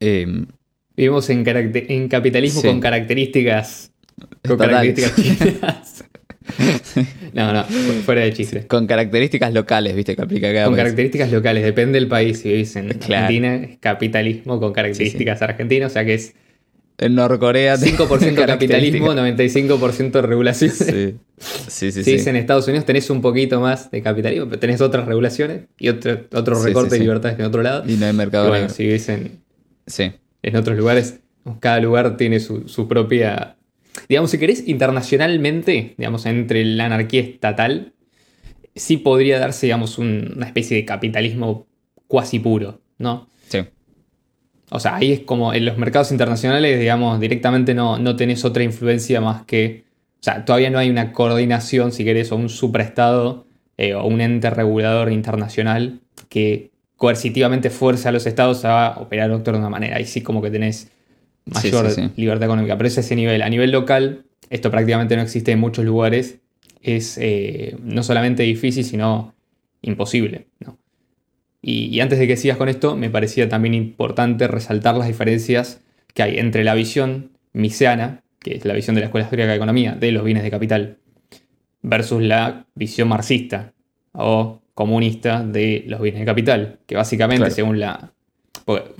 Em, 0.00 0.48
vivimos 0.96 1.30
en, 1.30 1.44
en 1.46 2.08
capitalismo 2.08 2.60
con 2.60 2.80
características, 2.80 3.92
con 4.44 4.58
características 4.58 6.04
no, 7.32 7.52
no, 7.52 7.64
fuera 8.04 8.22
de 8.22 8.32
chiste. 8.32 8.66
Con 8.66 8.86
características 8.86 9.52
locales, 9.52 9.94
viste, 9.94 10.16
que 10.16 10.22
aplica 10.22 10.52
cada 10.52 10.66
Con 10.66 10.76
características 10.76 11.30
locales, 11.32 11.64
depende 11.64 11.98
del 11.98 12.08
país. 12.08 12.40
Si 12.40 12.48
vivís 12.48 12.76
en 12.76 12.90
Argentina, 12.90 13.54
es 13.56 13.78
capitalismo 13.78 14.60
con 14.60 14.72
características 14.72 15.42
argentinas, 15.42 15.92
o 15.92 15.94
sea 15.94 16.04
que 16.04 16.14
es. 16.14 16.34
En 16.98 17.14
Norcorea. 17.14 17.76
5% 17.76 18.46
capitalismo, 18.46 19.14
95% 19.14 20.22
regulación. 20.22 20.70
Sí, 20.70 21.14
sí, 21.68 21.92
sí. 21.92 22.04
Si 22.04 22.12
es 22.14 22.26
en 22.26 22.36
Estados 22.36 22.68
Unidos, 22.68 22.84
tenés 22.84 23.08
un 23.08 23.22
poquito 23.22 23.60
más 23.60 23.90
de 23.90 24.02
capitalismo, 24.02 24.46
pero 24.46 24.58
tenés 24.58 24.80
otras 24.80 25.06
regulaciones 25.06 25.62
y 25.78 25.88
otro, 25.88 26.26
otro 26.32 26.62
recorte 26.62 26.96
de 26.96 27.00
libertades 27.00 27.36
que 27.36 27.42
en 27.42 27.48
otro 27.48 27.62
lado. 27.62 27.84
Y 27.88 27.94
no 27.94 28.06
hay 28.06 28.12
mercado. 28.12 28.48
bueno, 28.48 28.68
si 28.68 28.84
vivís 28.84 29.08
en, 29.08 29.40
en 30.42 30.56
otros 30.56 30.76
lugares, 30.76 31.20
cada 31.60 31.80
lugar 31.80 32.16
tiene 32.16 32.40
su, 32.40 32.68
su 32.68 32.86
propia 32.86 33.56
Digamos, 34.08 34.30
si 34.30 34.38
querés, 34.38 34.66
internacionalmente, 34.68 35.94
digamos, 35.96 36.26
entre 36.26 36.64
la 36.64 36.86
anarquía 36.86 37.20
estatal, 37.22 37.92
sí 38.74 38.96
podría 38.96 39.38
darse, 39.38 39.66
digamos, 39.66 39.98
una 39.98 40.46
especie 40.46 40.76
de 40.76 40.84
capitalismo 40.84 41.66
cuasi 42.06 42.38
puro, 42.38 42.80
¿no? 42.98 43.28
Sí. 43.48 43.60
O 44.70 44.78
sea, 44.78 44.96
ahí 44.96 45.12
es 45.12 45.20
como 45.20 45.52
en 45.52 45.64
los 45.64 45.78
mercados 45.78 46.12
internacionales, 46.12 46.78
digamos, 46.78 47.20
directamente 47.20 47.74
no, 47.74 47.98
no 47.98 48.16
tenés 48.16 48.44
otra 48.44 48.62
influencia 48.62 49.20
más 49.20 49.44
que. 49.44 49.84
O 50.20 50.22
sea, 50.22 50.44
todavía 50.44 50.70
no 50.70 50.78
hay 50.78 50.90
una 50.90 51.12
coordinación, 51.12 51.92
si 51.92 52.04
querés, 52.04 52.30
o 52.30 52.36
un 52.36 52.48
supraestado 52.48 53.46
eh, 53.78 53.94
o 53.94 54.04
un 54.06 54.20
ente 54.20 54.50
regulador 54.50 55.10
internacional 55.10 56.00
que 56.28 56.70
coercitivamente 56.96 57.70
fuerza 57.70 58.10
a 58.10 58.12
los 58.12 58.26
estados 58.26 58.66
a 58.66 58.98
operar 58.98 59.30
de 59.30 59.50
una 59.50 59.70
manera. 59.70 59.96
Ahí 59.96 60.04
sí 60.04 60.20
como 60.20 60.42
que 60.42 60.50
tenés 60.50 60.92
mayor 61.44 61.90
libertad 62.16 62.44
económica. 62.44 62.76
Pero 62.76 62.88
es 62.88 62.98
ese 62.98 63.16
nivel. 63.16 63.42
A 63.42 63.48
nivel 63.48 63.70
local, 63.70 64.24
esto 64.50 64.70
prácticamente 64.70 65.16
no 65.16 65.22
existe 65.22 65.52
en 65.52 65.60
muchos 65.60 65.84
lugares. 65.84 66.38
Es 66.82 67.18
eh, 67.20 67.76
no 67.82 68.02
solamente 68.02 68.42
difícil, 68.42 68.84
sino 68.84 69.34
imposible. 69.82 70.46
Y, 71.62 72.00
antes 72.00 72.18
de 72.18 72.26
que 72.26 72.36
sigas 72.36 72.56
con 72.56 72.68
esto, 72.68 72.96
me 72.96 73.10
parecía 73.10 73.48
también 73.48 73.74
importante 73.74 74.48
resaltar 74.48 74.96
las 74.96 75.06
diferencias 75.06 75.82
que 76.14 76.22
hay 76.22 76.38
entre 76.38 76.64
la 76.64 76.74
visión 76.74 77.32
miseana, 77.52 78.22
que 78.38 78.54
es 78.54 78.64
la 78.64 78.72
visión 78.72 78.94
de 78.94 79.00
la 79.00 79.06
Escuela 79.06 79.26
Histórica 79.26 79.48
de 79.48 79.56
Economía, 79.56 79.94
de 79.94 80.12
los 80.12 80.24
bienes 80.24 80.42
de 80.42 80.50
capital, 80.50 80.98
versus 81.82 82.22
la 82.22 82.66
visión 82.74 83.08
marxista 83.08 83.74
o 84.12 84.62
comunista 84.74 85.44
de 85.44 85.84
los 85.86 86.00
bienes 86.00 86.20
de 86.20 86.26
capital, 86.26 86.78
que 86.86 86.96
básicamente 86.96 87.50
según 87.50 87.78
la... 87.78 88.12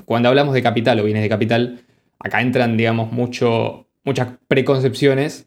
Cuando 0.05 0.29
hablamos 0.29 0.53
de 0.53 0.63
capital 0.63 1.01
o 1.01 1.05
bienes 1.05 1.23
de 1.23 1.29
capital, 1.29 1.81
acá 2.21 2.41
entran, 2.41 2.77
digamos, 2.77 3.13
mucho, 3.13 3.89
muchas 4.05 4.29
preconcepciones 4.49 5.47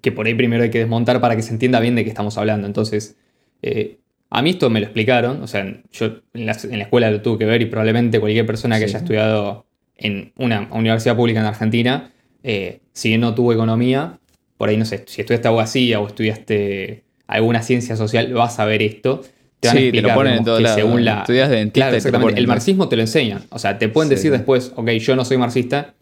que 0.00 0.12
por 0.12 0.26
ahí 0.26 0.34
primero 0.34 0.62
hay 0.62 0.70
que 0.70 0.78
desmontar 0.78 1.20
para 1.20 1.36
que 1.36 1.42
se 1.42 1.52
entienda 1.52 1.80
bien 1.80 1.94
de 1.94 2.04
qué 2.04 2.10
estamos 2.10 2.38
hablando. 2.38 2.66
Entonces, 2.66 3.16
eh, 3.62 3.98
A 4.28 4.42
mí 4.42 4.50
esto 4.50 4.70
me 4.70 4.80
lo 4.80 4.86
explicaron, 4.86 5.42
o 5.42 5.46
sea, 5.46 5.64
yo 5.92 6.06
en 6.34 6.46
la, 6.46 6.52
escuela 6.52 7.10
lo 7.10 7.22
tuve 7.22 7.38
que 7.38 7.44
ver 7.44 7.62
y 7.62 7.66
probablemente 7.66 8.18
cualquier 8.18 8.44
persona 8.44 8.76
que 8.78 8.84
haya 8.84 8.98
estudiado 8.98 9.66
en 9.96 10.32
una 10.36 10.68
universidad 10.72 11.16
pública 11.16 11.40
en 11.40 11.46
Argentina, 11.46 12.12
eh, 12.42 12.80
si 12.92 13.16
no 13.18 13.34
tuvo 13.34 13.52
economía, 13.52 14.18
por 14.56 14.68
ahí 14.68 14.76
no 14.76 14.84
sé, 14.84 15.04
si 15.06 15.20
estudiaste 15.20 15.48
abogacía 15.48 16.00
o 16.00 16.08
estudiaste 16.08 17.04
alguna 17.28 17.62
ciencia 17.62 17.96
social, 17.96 18.32
vas 18.34 18.58
a 18.58 18.64
ver 18.64 18.82
esto. 18.82 19.22
Te 19.60 19.68
van 19.68 19.76
a 19.76 19.80
explicar, 19.80 20.02
te 20.02 20.08
lo 20.08 20.14
ponen 20.14 20.34
en 20.34 20.44
todo 20.44 20.74
según 20.74 21.04
la... 21.04 21.20
Estudias 21.20 21.50
de 21.50 21.70
claro, 21.70 21.96
exactamente. 21.96 22.40
El 22.40 22.46
marxismo 22.46 22.88
te 22.88 22.96
lo 22.96 23.02
enseñan. 23.02 23.44
O 23.50 23.58
sea, 23.58 23.78
te 23.78 23.88
pueden 23.88 24.10
decir 24.10 24.30
después, 24.30 24.72
ok, 24.76 24.90
yo 24.90 25.16
no 25.16 25.24
soy 25.24 25.38
marxista, 25.38 25.94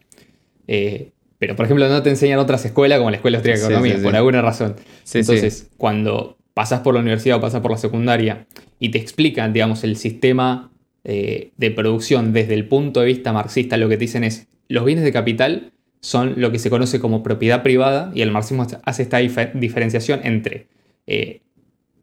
eh, 0.67 1.11
pero 1.37 1.55
por 1.55 1.65
ejemplo 1.65 1.87
no 1.87 2.01
te 2.01 2.09
enseñan 2.09 2.39
otras 2.39 2.65
escuelas 2.65 2.97
como 2.97 3.11
la 3.11 3.17
Escuela 3.17 3.39
de 3.39 3.53
Economía, 3.53 3.97
por 4.01 4.15
alguna 4.15 4.41
razón. 4.41 4.75
Entonces, 5.13 5.69
cuando 5.77 6.37
pasas 6.53 6.81
por 6.81 6.93
la 6.93 7.01
universidad 7.01 7.37
o 7.37 7.41
pasas 7.41 7.61
por 7.61 7.71
la 7.71 7.77
secundaria 7.77 8.47
y 8.79 8.89
te 8.89 8.97
explican, 8.97 9.53
digamos, 9.53 9.83
el 9.83 9.97
sistema 9.97 10.71
eh, 11.03 11.51
de 11.57 11.71
producción 11.71 12.33
desde 12.33 12.53
el 12.53 12.67
punto 12.67 13.01
de 13.01 13.07
vista 13.07 13.33
marxista, 13.33 13.77
lo 13.77 13.89
que 13.89 13.97
te 13.97 14.01
dicen 14.01 14.23
es, 14.23 14.47
los 14.67 14.85
bienes 14.85 15.03
de 15.03 15.11
capital 15.11 15.71
son 15.99 16.35
lo 16.37 16.51
que 16.51 16.59
se 16.59 16.69
conoce 16.69 16.99
como 16.99 17.23
propiedad 17.23 17.63
privada 17.63 18.11
y 18.13 18.21
el 18.21 18.31
marxismo 18.31 18.65
hace 18.83 19.03
esta 19.03 19.17
diferenciación 19.17 20.21
entre 20.23 20.67
eh, 21.07 21.41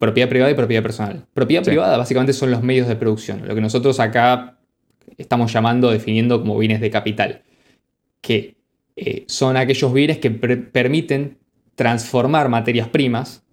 propiedad 0.03 0.27
privada 0.27 0.51
y 0.51 0.55
propiedad 0.55 0.83
personal. 0.83 1.25
Propiedad 1.33 1.63
privada 1.63 1.95
básicamente 1.95 2.33
son 2.33 2.51
los 2.51 2.61
medios 2.61 2.89
de 2.89 2.97
producción, 2.97 3.47
lo 3.47 3.55
que 3.55 3.61
nosotros 3.61 4.01
acá 4.01 4.57
estamos 5.17 5.53
llamando, 5.53 5.89
definiendo 5.91 6.41
como 6.41 6.57
bienes 6.57 6.81
de 6.81 6.91
capital, 6.91 7.43
que 8.19 8.57
eh, 8.97 9.23
son 9.27 9.55
aquellos 9.55 9.93
bienes 9.93 10.17
que 10.17 10.29
permiten 10.29 11.37
transformar 11.75 12.49
materias 12.49 12.89
primas 12.89 13.45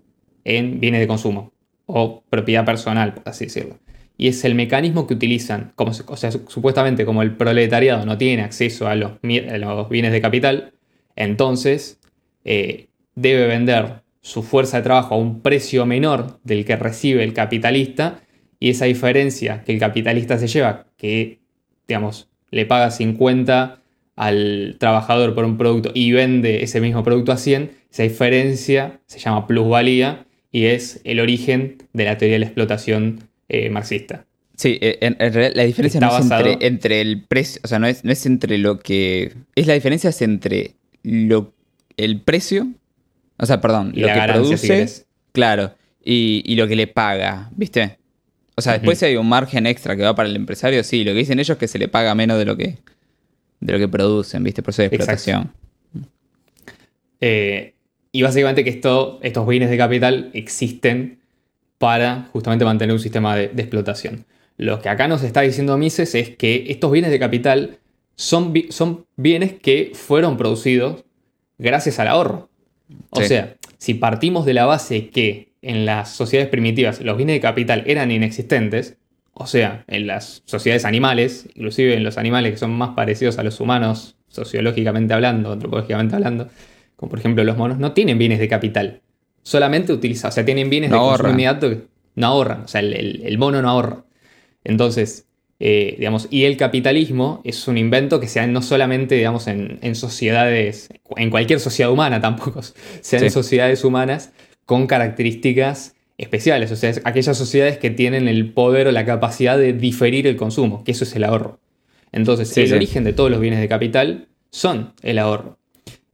en 0.45 0.81
bienes 0.81 1.01
de 1.01 1.07
consumo 1.07 1.53
o 1.87 2.25
propiedad 2.29 2.65
personal, 2.65 3.15
por 3.15 3.29
así 3.29 3.45
decirlo. 3.45 3.79
Y 4.17 4.27
es 4.27 4.45
el 4.45 4.57
mecanismo 4.57 5.07
que 5.07 5.15
utilizan, 5.15 5.73
como, 5.77 5.93
o 5.93 6.17
sea, 6.17 6.33
supuestamente 6.33 7.05
como 7.05 7.23
el 7.23 7.37
proletariado 7.37 8.05
no 8.07 8.19
tiene 8.19 8.43
acceso 8.43 8.89
a 8.89 8.97
los, 8.97 9.13
los 9.23 9.89
bienes 9.89 10.11
de 10.11 10.21
capital, 10.21 10.73
entonces 11.15 12.01
eh, 12.45 12.89
debe 13.15 13.47
vender 13.47 14.03
su 14.21 14.43
fuerza 14.43 14.79
de 14.79 14.83
trabajo 14.83 15.15
a 15.15 15.19
un 15.19 15.41
precio 15.41 15.87
menor 15.87 16.41
del 16.45 16.65
que 16.65 16.77
recibe 16.77 17.25
el 17.25 17.33
capitalista 17.33 18.21
y 18.59 18.71
esa 18.71 18.85
diferencia 18.85 19.63
que 19.65 19.73
el 19.73 19.79
capitalista 19.79 20.39
se 20.39 20.47
lleva, 20.47 20.87
que 20.97 21.41
digamos, 21.89 22.29
le 22.51 22.67
paga 22.67 22.91
50 22.91 23.81
al 24.17 24.77
trabajador 24.79 25.35
por 25.35 25.45
un 25.45 25.57
producto 25.57 25.91
y 25.95 26.13
vende 26.13 26.63
ese 26.63 26.81
mismo 26.81 27.03
producto 27.03 27.33
a 27.33 27.37
100, 27.37 27.71
esa 27.91 28.03
diferencia 28.03 29.01
se 29.07 29.19
llama 29.19 29.47
plusvalía 29.47 30.27
y 30.53 30.67
es 30.67 31.01
el 31.05 31.21
origen 31.21 31.79
de 31.93 32.05
la 32.05 32.19
teoría 32.19 32.35
de 32.35 32.41
la 32.41 32.47
explotación 32.47 33.21
eh, 33.49 33.71
marxista. 33.71 34.27
Sí, 34.57 34.79
eh, 34.83 34.99
en, 35.01 35.17
realidad 35.19 35.53
la 35.55 35.63
diferencia 35.63 36.01
no 36.01 36.19
es 36.19 36.59
entre, 36.61 37.01
el 37.01 37.25
precio, 37.25 37.63
o 37.65 37.69
sea, 37.69 37.79
no 37.79 37.87
es, 37.87 38.05
no 38.05 38.13
es 38.13 38.27
entre 38.27 38.59
lo 38.59 38.79
que... 38.79 39.33
Es 39.55 39.67
la 39.67 39.73
diferencia 39.73 40.11
es 40.11 40.21
entre 40.21 40.75
lo, 41.03 41.55
el 41.97 42.21
precio, 42.21 42.69
o 43.41 43.47
sea, 43.47 43.61
perdón, 43.61 43.93
lo 43.95 44.07
que 44.07 44.21
produce, 44.27 45.05
claro, 45.33 45.73
y, 46.05 46.55
lo 46.57 46.69
que 46.69 46.77
le 46.77 46.87
paga, 46.87 47.51
¿viste? 47.57 47.99
O 48.55 48.61
sea, 48.61 48.75
después 48.75 48.99
si 48.99 49.07
hay 49.07 49.17
un 49.17 49.29
margen 49.29 49.67
extra 49.67 49.97
que 49.97 50.03
va 50.03 50.15
para 50.15 50.29
el 50.29 50.37
empresario, 50.37 50.85
sí, 50.85 51.05
lo 51.05 51.13
que 51.13 51.19
dicen 51.19 51.39
ellos 51.39 51.51
es 51.51 51.59
que 51.59 51.69
se 51.69 51.79
le 51.79 51.89
paga 51.89 52.15
menos 52.15 52.39
de 52.39 52.45
lo 52.45 52.57
que, 52.57 52.77
de 53.61 53.73
lo 53.73 53.79
que 53.79 53.89
producen, 53.89 54.45
¿viste? 54.45 54.63
Por 54.63 54.71
eso 54.71 54.83
de 54.83 54.89
explotación. 54.89 55.53
Eh, 57.23 57.75
y 58.13 58.23
básicamente 58.23 58.63
que 58.63 58.71
esto, 58.71 59.21
estos 59.23 59.47
bienes 59.47 59.71
de 59.71 59.79
capital 59.79 60.31
existen 60.35 61.21
para 61.79 62.29
justamente 62.33 62.67
mantener 62.67 62.93
un 62.93 63.01
sistema 63.01 63.37
de, 63.37 63.45
explotación. 63.45 64.27
Lo 64.59 64.83
que 64.83 64.91
acá 64.91 65.09
nos 65.09 65.23
está 65.23 65.41
diciendo 65.41 65.79
Mises 65.79 66.15
es 66.15 66.37
que 66.37 66.67
estos 66.69 66.93
bienes 66.93 67.11
de 67.11 67.19
capital 67.19 67.79
son, 68.17 68.53
son 68.69 69.07
bienes 69.17 69.55
que 69.55 69.93
fueron 69.95 70.37
producidos 70.37 71.05
gracias 71.57 71.99
al 71.99 72.09
ahorro. 72.09 72.50
O 73.11 73.23
sea, 73.23 73.57
si 73.79 73.95
partimos 73.95 74.47
de 74.47 74.55
la 74.55 74.67
base 74.67 75.09
que 75.09 75.53
en 75.63 75.85
las 75.85 76.11
sociedades 76.11 76.51
primitivas 76.51 77.01
los 77.01 77.17
bienes 77.17 77.37
de 77.37 77.41
capital 77.41 77.85
eran 77.87 78.11
inexistentes, 78.11 78.97
o 79.33 79.47
sea, 79.47 79.85
en 79.87 80.07
las 80.07 80.43
sociedades 80.45 80.85
animales, 80.85 81.49
inclusive 81.55 81.95
en 81.95 82.05
los 82.05 82.19
animales 82.19 82.53
que 82.53 82.59
son 82.59 82.73
más 82.73 82.91
parecidos 82.91 83.39
a 83.39 83.43
los 83.43 83.61
humanos, 83.61 84.17
sociológicamente 84.29 85.15
hablando, 85.15 85.53
antropológicamente 85.53 86.15
hablando, 86.15 86.49
como 86.97 87.11
por 87.11 87.19
ejemplo 87.19 87.43
los 87.45 87.57
monos, 87.57 87.79
no 87.79 87.93
tienen 87.93 88.19
bienes 88.19 88.39
de 88.39 88.49
capital. 88.49 89.01
Solamente 89.43 89.93
utilizan, 89.93 90.29
o 90.29 90.33
sea, 90.33 90.45
tienen 90.45 90.69
bienes 90.69 90.91
de 90.91 90.97
consumo 90.99 91.31
inmediato 91.31 91.71
que 91.71 91.87
no 92.15 92.27
ahorran. 92.27 92.63
O 92.65 92.69
sea, 92.69 92.81
el, 92.83 93.39
mono 93.39 93.63
no 93.63 93.71
ahorra. 93.71 94.05
Entonces, 94.65 95.27
eh, 95.63 95.97
digamos, 95.99 96.27
y 96.31 96.45
el 96.45 96.57
capitalismo 96.57 97.43
es 97.45 97.69
un 97.69 97.77
invento 97.77 98.19
que 98.19 98.29
se 98.29 98.41
da 98.41 98.47
no 98.47 98.63
solamente, 98.63 99.15
digamos, 99.15 99.47
en, 99.47 99.95
sociedades, 99.95 100.89
en 101.17 101.29
cualquier 101.29 101.61
sociedad 101.61 101.93
humana 101.93 102.19
tampoco, 102.19 102.63
se 103.03 103.19
en 103.19 103.31
sociedades 103.31 103.85
humanas 103.85 104.33
con 104.65 104.87
características 104.87 105.97
especiales, 106.17 106.73
o 106.73 106.77
sea, 106.77 106.95
aquellas 107.05 107.37
sociedades 107.37 107.77
que 107.77 107.91
tienen 107.91 108.27
el 108.27 108.53
poder 108.53 108.89
o 108.89 108.93
la 108.93 109.05
capacidad 109.05 109.59
de 109.59 109.75
diferir 109.75 110.27
el 110.27 110.37
consumo, 110.37 110.83
que 110.83 110.93
eso 110.93 111.05
es 111.05 111.15
el 111.15 111.25
ahorro. 111.25 111.61
Entonces, 112.13 112.57
el 112.57 112.73
origen 112.73 113.05
de 113.05 113.13
todos 113.13 113.31
los 113.31 113.41
bienes 113.41 113.61
de 113.61 113.69
capital 113.69 114.29
son 114.51 114.95
el 115.03 115.19
ahorro. 115.19 115.59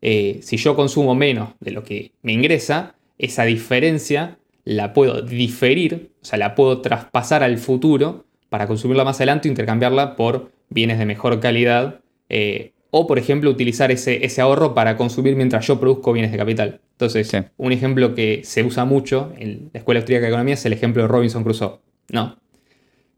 Eh, 0.03 0.41
si 0.43 0.57
yo 0.57 0.77
consumo 0.77 1.15
menos 1.15 1.51
de 1.61 1.71
lo 1.71 1.85
que 1.85 2.13
me 2.23 2.33
ingresa, 2.33 2.97
esa 3.17 3.45
diferencia 3.45 4.39
la 4.65 4.93
puedo 4.93 5.23
diferir, 5.23 6.11
o 6.21 6.25
sea, 6.25 6.39
la 6.39 6.55
puedo 6.55 6.81
traspasar 6.83 7.43
al 7.43 7.59
futuro 7.59 8.26
para 8.49 8.67
consumirla 8.67 9.05
más 9.05 9.17
adelante 9.17 9.49
intercambiarla 9.49 10.17
por 10.17 10.51
bienes 10.69 10.99
de 10.99 11.07
mejor 11.07 11.41
calidad. 11.41 12.01
Eh, 12.29 12.73
o, 12.91 13.07
por 13.07 13.19
ejemplo, 13.19 13.51
utilizar 13.51 13.91
ese, 13.91 14.25
ese, 14.25 14.41
ahorro 14.41 14.75
para 14.75 14.97
consumir 14.97 15.37
mientras 15.37 15.67
yo 15.67 15.79
produzco 15.79 16.13
bienes 16.13 16.33
de 16.33 16.39
capital. 16.39 16.81
Entonces, 16.93 17.31
un 17.57 17.73
ejemplo 17.73 18.15
que 18.15 18.41
se 18.45 18.63
usa 18.63 18.85
mucho 18.85 19.33
en 19.37 19.71
la 19.73 19.79
Escuela 19.79 20.01
Austríaca 20.01 20.23
de 20.23 20.29
Economía 20.29 20.55
es 20.55 20.65
el 20.65 20.73
ejemplo 20.73 21.03
de 21.03 21.09
Robinson 21.09 21.45
Crusoe. 21.45 21.81
No. 22.11 22.39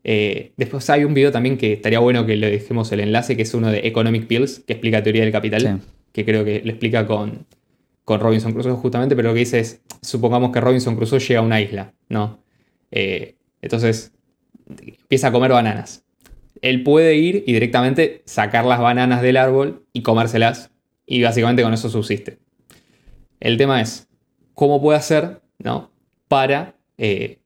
Eh, 0.03 0.53
después 0.57 0.89
hay 0.91 1.05
un 1.05 1.15
video 1.15 1.31
también 1.31 1.59
que 1.59 1.75
estaría 1.75 1.99
bueno 1.99 2.27
que 2.27 2.37
le 2.37 2.51
dejemos 2.51 2.91
el 2.93 3.01
enlace, 3.01 3.37
que 3.37 3.43
es 3.43 3.55
uno 3.55 3.71
de 3.71 3.87
Economic 3.87 4.27
Pills, 4.27 4.61
que 4.67 4.73
explica 4.73 5.03
teoría 5.03 5.23
del 5.23 5.33
capital 5.33 5.81
que 6.13 6.25
creo 6.25 6.45
que 6.45 6.63
lo 6.65 6.71
explica 6.71 7.07
con, 7.07 7.47
con 8.05 8.21
Robinson 8.21 8.53
Crusoe 8.53 8.73
justamente, 8.73 9.15
pero 9.15 9.29
lo 9.29 9.35
que 9.35 9.41
dice 9.41 9.61
es, 9.61 9.83
supongamos 10.03 10.51
que 10.51 10.61
Robinson 10.61 10.97
Crusoe 10.97 11.21
llega 11.21 11.41
a 11.41 11.43
una 11.45 11.61
isla, 11.61 11.93
¿no? 12.09 12.43
Eh, 12.91 13.37
entonces 13.63 14.13
empieza 14.69 15.29
a 15.29 15.33
comer 15.33 15.53
bananas. 15.53 16.05
Él 16.61 16.83
puede 16.83 17.15
ir 17.15 17.45
y 17.47 17.53
directamente 17.53 18.23
sacar 18.25 18.65
las 18.65 18.81
bananas 18.81 19.23
del 19.23 19.37
árbol 19.37 19.87
y 19.93 20.03
comérselas 20.03 20.71
y 21.07 21.23
básicamente 21.23 21.63
con 21.63 21.73
eso 21.73 21.89
subsiste. 21.89 22.39
El 23.41 23.57
tema 23.57 23.81
es, 23.81 24.09
¿cómo 24.55 24.83
puede 24.83 24.99
hacer, 24.99 25.41
¿no? 25.59 25.91
Para, 26.27 26.75
eh, 26.99 27.39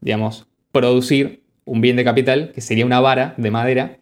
digamos, 0.00 0.46
producir 0.72 1.44
un 1.64 1.80
bien 1.80 1.96
de 1.96 2.04
capital, 2.04 2.52
que 2.52 2.60
sería 2.60 2.84
una 2.84 3.00
vara 3.00 3.34
de 3.36 3.50
madera, 3.50 3.98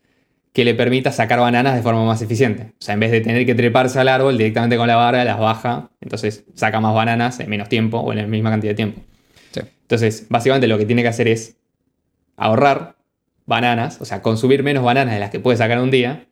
que 0.53 0.65
le 0.65 0.75
permita 0.75 1.11
sacar 1.11 1.41
bananas 1.41 1.75
de 1.75 1.83
forma 1.83 2.05
más 2.05 2.23
eficiente. 2.23 2.73
O 2.73 2.83
sea, 2.85 2.95
en 2.95 3.01
vez 3.01 3.11
de 3.11 3.21
tener 3.21 3.45
que 3.45 3.55
treparse 3.55 3.99
al 3.99 4.09
árbol 4.09 4.39
directamente 4.39 4.77
con 4.77 4.87
la 4.87 4.97
vara, 4.97 5.25
las 5.25 5.39
baja, 5.39 5.91
entonces 6.01 6.45
saca 6.55 6.81
más 6.81 6.95
bananas 6.95 7.41
en 7.41 7.51
menos 7.51 7.69
tiempo 7.69 7.99
o 7.99 8.13
en 8.13 8.19
la 8.19 8.27
misma 8.27 8.51
cantidad 8.51 8.71
de 8.71 8.77
tiempo. 8.77 9.01
Entonces, 9.83 10.27
básicamente 10.31 10.67
lo 10.67 10.79
que 10.79 10.87
tiene 10.87 11.03
que 11.03 11.09
hacer 11.09 11.29
es 11.29 11.57
ahorrar 12.37 12.97
bananas, 13.47 14.01
o 14.01 14.05
sea, 14.05 14.23
consumir 14.23 14.63
menos 14.63 14.85
bananas 14.85 15.15
de 15.15 15.21
las 15.21 15.31
que 15.31 15.41
puede 15.41 15.57
sacar 15.57 15.81
un 15.81 15.91
día, 15.91 16.27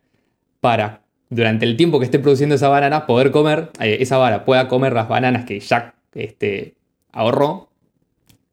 para 0.60 1.02
durante 1.30 1.64
el 1.64 1.76
tiempo 1.76 1.98
que 1.98 2.04
esté 2.04 2.18
produciendo 2.18 2.54
esa 2.54 2.68
banana 2.68 3.06
poder 3.06 3.30
comer, 3.30 3.70
eh, 3.80 3.98
esa 4.00 4.18
vara 4.18 4.44
pueda 4.44 4.68
comer 4.68 4.92
las 4.92 5.08
bananas 5.08 5.44
que 5.44 5.60
ya 5.60 5.94
este, 6.14 6.74
ahorró 7.12 7.68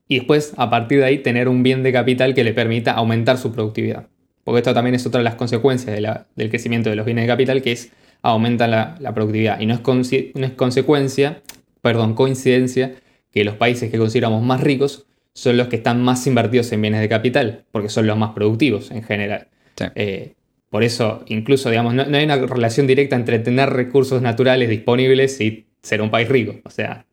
y 0.07 0.17
después 0.17 0.53
a 0.57 0.69
partir 0.69 0.99
de 0.99 1.05
ahí 1.05 1.17
tener 1.19 1.47
un 1.47 1.61
bien 1.61 1.83
de 1.83 1.91
capital 1.91 2.33
que 2.33 2.43
le 2.43 2.53
permita 2.53 2.93
aumentar 2.93 3.37
su 3.37 3.51
productividad 3.51 4.07
porque 4.49 4.61
esto 4.61 4.73
también 4.73 4.95
es 4.95 5.05
otra 5.05 5.19
de 5.19 5.25
las 5.25 5.35
consecuencias 5.35 5.95
del 6.35 6.49
crecimiento 6.49 6.89
de 6.89 6.95
los 6.95 7.05
bienes 7.05 7.25
de 7.25 7.27
capital, 7.27 7.61
que 7.61 7.71
es 7.71 7.91
aumentan 8.23 8.71
la, 8.71 8.95
productividad. 9.13 9.59
Y 9.59 9.67
no 9.67 9.75
es, 9.75 9.81
no 10.33 10.45
es 10.45 10.51
consecuencia, 10.53 11.43
perdón, 11.81 12.15
coincidencia, 12.15 12.95
que 13.31 13.43
los 13.43 13.53
países 13.57 13.91
que 13.91 13.99
consideramos 13.99 14.41
más 14.41 14.61
ricos 14.61 15.05
son 15.33 15.57
los 15.57 15.67
que 15.67 15.77
están 15.77 16.01
más 16.01 16.25
invertidos 16.27 16.71
en 16.71 16.81
bienes 16.81 17.01
de 17.01 17.09
capital, 17.09 17.65
porque 17.71 17.89
son 17.89 18.07
los 18.07 18.17
más 18.17 18.31
productivos 18.31 18.91
en 18.91 19.03
general. 19.03 19.47
Eh, 19.95 20.33
por 20.69 20.83
eso, 20.83 21.23
incluso, 21.27 21.69
digamos, 21.69 21.93
no, 21.93 22.03
hay 22.03 22.23
una 22.25 22.35
relación 22.35 22.85
directa 22.85 23.15
entre 23.15 23.39
tener 23.39 23.69
recursos 23.69 24.21
naturales 24.21 24.69
disponibles 24.69 25.39
y 25.41 25.65
ser 25.81 26.01
un 26.01 26.11
país 26.11 26.27
rico. 26.27 26.55
O 26.63 26.69
sea, 26.69 27.05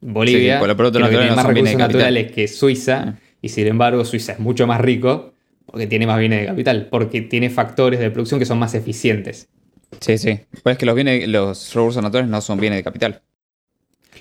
Bolivia 0.00 0.60
tiene 0.60 1.30
más 1.32 1.46
recursos 1.46 1.76
naturales 1.76 2.32
que 2.32 2.48
Suiza, 2.48 3.18
y 3.40 3.48
sin 3.48 3.66
embargo 3.66 4.04
Suiza 4.04 4.32
es 4.32 4.38
mucho 4.38 4.66
más 4.66 4.80
rico 4.80 5.32
porque 5.66 5.86
tiene 5.86 6.06
más 6.06 6.18
bienes 6.18 6.40
de 6.40 6.46
capital, 6.46 6.88
porque 6.90 7.22
tiene 7.22 7.50
factores 7.50 7.98
de 7.98 8.10
producción 8.10 8.38
que 8.38 8.46
son 8.46 8.58
más 8.58 8.74
eficientes. 8.74 9.48
Sí, 10.00 10.18
sí. 10.18 10.40
Pues 10.62 10.74
es 10.74 10.78
que 10.78 10.86
los, 10.86 10.94
bienes, 10.94 11.26
los 11.28 11.74
recursos 11.74 12.02
naturales 12.02 12.30
no 12.30 12.40
son 12.40 12.60
bienes 12.60 12.78
de 12.78 12.84
capital. 12.84 13.22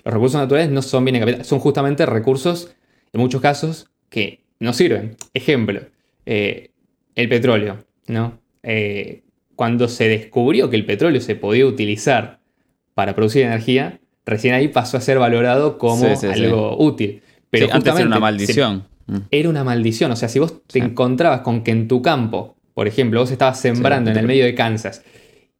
Los 0.03 0.13
recursos 0.13 0.39
naturales 0.39 0.71
no 0.71 0.81
son 0.81 1.03
bienes 1.05 1.21
de 1.21 1.25
capital, 1.25 1.45
son 1.45 1.59
justamente 1.59 2.05
recursos, 2.05 2.73
en 3.13 3.21
muchos 3.21 3.41
casos, 3.41 3.87
que 4.09 4.41
no 4.59 4.73
sirven. 4.73 5.15
Ejemplo, 5.33 5.81
eh, 6.25 6.71
el 7.15 7.29
petróleo, 7.29 7.83
¿no? 8.07 8.39
Eh, 8.63 9.23
cuando 9.55 9.87
se 9.87 10.07
descubrió 10.07 10.69
que 10.69 10.75
el 10.75 10.85
petróleo 10.85 11.21
se 11.21 11.35
podía 11.35 11.65
utilizar 11.65 12.39
para 12.93 13.15
producir 13.15 13.43
energía, 13.43 13.99
recién 14.25 14.53
ahí 14.53 14.67
pasó 14.67 14.97
a 14.97 15.01
ser 15.01 15.19
valorado 15.19 15.77
como 15.77 16.05
algo 16.07 16.77
útil. 16.77 17.21
Pero 17.49 17.67
antes 17.71 17.95
era 17.95 18.05
una 18.05 18.19
maldición. 18.19 18.85
Mm. 19.07 19.17
era 19.29 19.49
una 19.49 19.63
maldición. 19.63 20.11
O 20.11 20.15
sea, 20.15 20.29
si 20.29 20.39
vos 20.39 20.65
te 20.67 20.79
encontrabas 20.79 21.41
con 21.41 21.63
que 21.63 21.71
en 21.71 21.87
tu 21.87 22.01
campo, 22.01 22.55
por 22.73 22.87
ejemplo, 22.87 23.19
vos 23.19 23.31
estabas 23.31 23.59
sembrando 23.59 24.11
en 24.11 24.17
el 24.17 24.25
medio 24.25 24.45
de 24.45 24.55
Kansas 24.55 25.03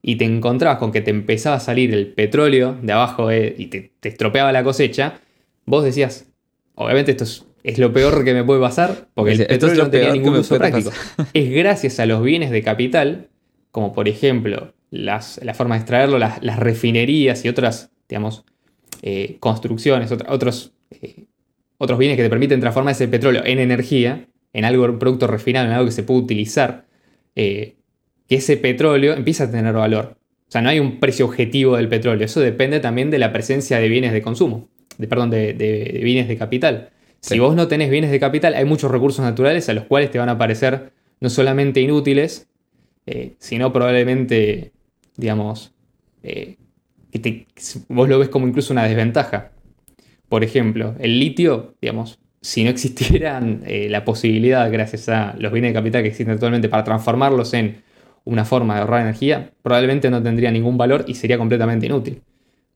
y 0.02 0.16
te 0.16 0.26
encontrabas 0.26 0.80
con 0.80 0.92
que 0.92 1.02
te 1.02 1.12
empezaba 1.12 1.58
a 1.58 1.60
salir 1.60 1.94
el 1.94 2.14
petróleo 2.14 2.78
de 2.82 2.94
abajo 2.94 3.32
y 3.32 3.68
te, 3.68 3.92
estropeaba 4.02 4.52
la 4.52 4.64
cosecha, 4.64 5.20
vos 5.66 5.84
decías, 5.84 6.31
obviamente 6.84 7.12
esto 7.12 7.24
es, 7.64 7.80
lo 7.80 7.94
peor 7.94 8.24
que 8.24 8.34
me 8.34 8.44
puede 8.44 8.60
pasar, 8.60 9.08
porque 9.14 9.34
el 9.34 9.46
petróleo 9.46 9.84
no 9.84 9.90
tenía 9.90 10.12
ningún 10.12 10.36
uso 10.36 10.58
práctico. 10.58 10.92
Es 11.34 11.50
gracias 11.52 12.00
a 12.00 12.06
los 12.06 12.24
bienes 12.24 12.52
de 12.52 12.62
capital, 12.64 13.30
como 13.72 13.94
por 13.94 14.08
ejemplo 14.08 14.74
las, 14.90 15.40
la 15.44 15.54
forma 15.54 15.76
de 15.76 15.80
extraerlo, 15.80 16.20
las, 16.20 16.42
refinerías 16.58 17.44
y 17.46 17.50
otras, 17.50 17.92
digamos, 18.08 18.46
eh, 19.02 19.38
construcciones, 19.40 20.12
otros, 20.12 20.74
eh, 20.92 21.26
otros 21.78 21.98
bienes 21.98 22.18
que 22.18 22.24
te 22.24 22.30
permiten 22.30 22.60
transformar 22.60 22.92
ese 22.92 23.08
petróleo 23.08 23.44
en 23.46 23.60
energía, 23.60 24.28
en 24.54 24.66
algo, 24.66 24.86
un 24.86 25.00
producto 25.00 25.28
refinado, 25.28 25.68
en 25.68 25.74
algo 25.74 25.86
que 25.86 25.92
se 25.92 26.04
puede 26.04 26.20
utilizar, 26.20 26.86
eh, 27.36 27.78
que 28.28 28.36
ese 28.36 28.58
petróleo 28.58 29.14
empieza 29.14 29.46
a 29.46 29.52
tener 29.52 29.74
valor. 29.74 30.18
O 30.48 30.52
sea, 30.52 30.62
no 30.62 30.70
hay 30.70 30.80
un 30.80 31.00
precio 31.00 31.26
objetivo 31.26 31.78
del 31.78 31.88
petróleo. 31.88 32.26
Eso 32.26 32.42
depende 32.42 32.82
también 32.82 33.10
de 33.10 33.18
la 33.18 33.32
presencia 33.32 33.80
de 33.80 33.88
bienes 33.88 34.12
de 34.12 34.22
consumo, 34.22 34.70
de, 35.02 35.08
perdón, 35.08 35.30
de, 35.30 36.00
bienes 36.04 36.28
de 36.28 36.38
capital. 36.38 36.90
Si 37.20 37.38
vos 37.40 37.56
no 37.56 37.68
tenés 37.68 37.90
bienes 37.90 38.12
de 38.12 38.20
capital, 38.20 38.54
hay 38.54 38.66
muchos 38.66 38.90
recursos 38.90 39.24
naturales 39.24 39.68
a 39.70 39.74
los 39.74 39.86
cuales 39.86 40.10
te 40.12 40.18
van 40.18 40.30
a 40.30 40.38
parecer 40.38 40.94
no 41.20 41.30
solamente 41.30 41.82
inútiles, 41.82 42.48
sino 43.38 43.74
probablemente 43.74 44.72
digamos, 45.22 45.74
eh, 46.24 46.58
que 47.12 47.46
vos 47.90 48.10
lo 48.10 48.20
ves 48.20 48.30
como 48.30 48.48
incluso 48.48 48.74
una 48.74 48.84
desventaja. 48.84 49.52
Por 50.30 50.44
ejemplo, 50.44 50.96
el 51.00 51.20
litio, 51.20 51.76
digamos, 51.82 52.20
si 52.42 52.64
no 52.64 52.70
existiera 52.70 53.42
eh, 53.66 53.88
la 53.90 54.04
posibilidad, 54.04 54.72
gracias 54.72 55.10
a 55.10 55.36
los 55.38 55.52
bienes 55.52 55.72
de 55.72 55.80
capital 55.80 56.02
que 56.02 56.10
existen 56.10 56.34
actualmente, 56.34 56.70
para 56.70 56.84
transformarlos 56.84 57.54
en 57.54 57.84
una 58.24 58.46
forma 58.46 58.76
de 58.76 58.82
ahorrar 58.82 59.02
energía, 59.02 59.52
probablemente 59.62 60.10
no 60.10 60.22
tendría 60.22 60.52
ningún 60.52 60.78
valor 60.78 61.06
y 61.08 61.16
sería 61.16 61.38
completamente 61.38 61.88
inútil 61.88 62.22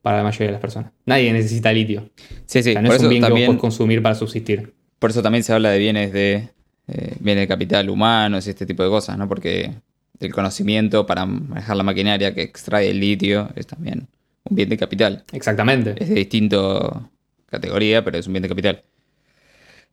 para 0.06 0.18
la 0.18 0.24
mayoría 0.24 0.46
de 0.46 0.52
las 0.52 0.62
personas. 0.62 0.92
Nadie 1.08 1.34
necesita 1.34 1.74
litio. 1.74 2.12
Sí, 2.46 2.62
sí, 2.62 2.76
no 2.80 2.94
es 2.94 3.02
un 3.02 3.10
bien 3.10 3.24
que 3.24 3.48
vos 3.48 3.58
consumir 3.58 4.04
para 4.04 4.14
subsistir. 4.14 4.76
Por 5.00 5.10
eso 5.10 5.24
también 5.24 5.44
se 5.44 5.52
habla 5.52 5.72
de 5.72 5.80
bienes 5.80 6.14
de 6.14 6.50
eh, 6.88 7.16
bienes 7.20 7.42
de 7.42 7.48
capital 7.48 7.90
humanos 7.90 8.46
y 8.46 8.52
este 8.52 8.68
tipo 8.68 8.84
de 8.84 8.90
cosas, 8.90 9.18
¿no? 9.18 9.28
Porque 9.28 9.72
el 10.20 10.32
conocimiento 10.32 11.08
para 11.08 11.26
manejar 11.26 11.76
la 11.76 11.82
maquinaria 11.82 12.36
que 12.36 12.44
extrae 12.44 12.92
el 12.92 13.00
litio 13.00 13.50
es 13.56 13.66
también 13.66 14.08
un 14.44 14.56
bien 14.56 14.70
de 14.70 14.78
capital. 14.78 15.24
Exactamente. 15.32 15.96
Es 15.98 16.08
de 16.08 16.14
distinto 16.14 17.10
categoría, 17.48 18.06
pero 18.06 18.20
es 18.20 18.28
un 18.28 18.34
bien 18.34 18.44
de 18.44 18.50
capital. 18.50 18.84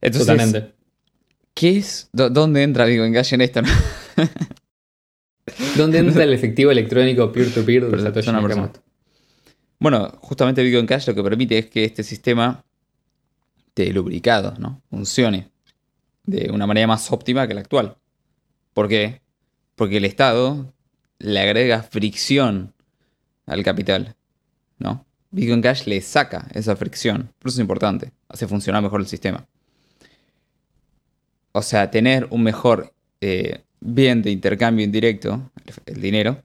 Entonces, 0.02 0.26
Totalmente. 0.26 0.75
¿Qué 1.54 1.78
es? 1.78 2.11
¿Dónde 2.12 2.64
entra 2.64 2.85
Bitcoin 2.85 3.14
Cash 3.14 3.33
en 3.33 3.40
esto? 3.40 3.62
¿Dónde 5.78 6.00
entra 6.00 6.25
el 6.25 6.35
efectivo 6.35 6.71
electrónico 6.71 7.33
peer-to-peer 7.33 7.87
de 7.87 8.02
Satoshi 8.02 8.31
Nakamoto? 8.31 8.83
Bueno, 9.83 10.12
justamente 10.21 10.62
Bitcoin 10.62 10.87
Cash 10.87 11.09
lo 11.09 11.15
que 11.17 11.25
permite 11.25 11.59
es 11.59 11.67
que 11.67 11.83
este 11.83 12.05
sistema 12.05 12.65
de 13.75 13.93
lubricado 13.93 14.55
¿no? 14.57 14.81
funcione 14.89 15.51
de 16.23 16.53
una 16.53 16.69
manera 16.69 16.87
más 16.87 17.11
óptima 17.11 17.49
que 17.49 17.55
la 17.55 17.62
actual. 17.62 17.97
¿Por 18.75 18.87
qué? 18.87 19.23
Porque 19.75 19.97
el 19.97 20.05
Estado 20.05 20.73
le 21.19 21.41
agrega 21.41 21.83
fricción 21.83 22.73
al 23.45 23.64
capital, 23.64 24.14
¿no? 24.79 25.05
Bitcoin 25.33 25.61
Cash 25.61 25.88
le 25.88 26.01
saca 26.01 26.47
esa 26.55 26.77
fricción. 26.77 27.33
Por 27.40 27.49
eso 27.49 27.57
es 27.57 27.62
importante. 27.62 28.12
Hace 28.29 28.47
funcionar 28.47 28.85
mejor 28.85 29.01
el 29.01 29.09
sistema. 29.09 29.49
O 31.51 31.61
sea, 31.61 31.90
tener 31.90 32.29
un 32.31 32.45
mejor 32.45 32.95
eh, 33.21 33.64
bien 33.81 34.23
de 34.23 34.31
intercambio 34.31 34.85
indirecto, 34.85 35.51
el, 35.87 36.01
dinero, 36.01 36.40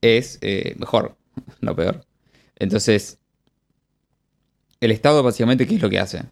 es 0.00 0.38
eh, 0.40 0.74
mejor, 0.78 1.18
no 1.60 1.76
peor. 1.76 2.00
Entonces, 2.56 3.18
el 4.80 4.90
Estado 4.90 5.22
básicamente, 5.22 5.66
¿qué 5.66 5.76
es 5.76 5.82
lo 5.82 5.90
que 5.90 5.98
hace? 5.98 6.24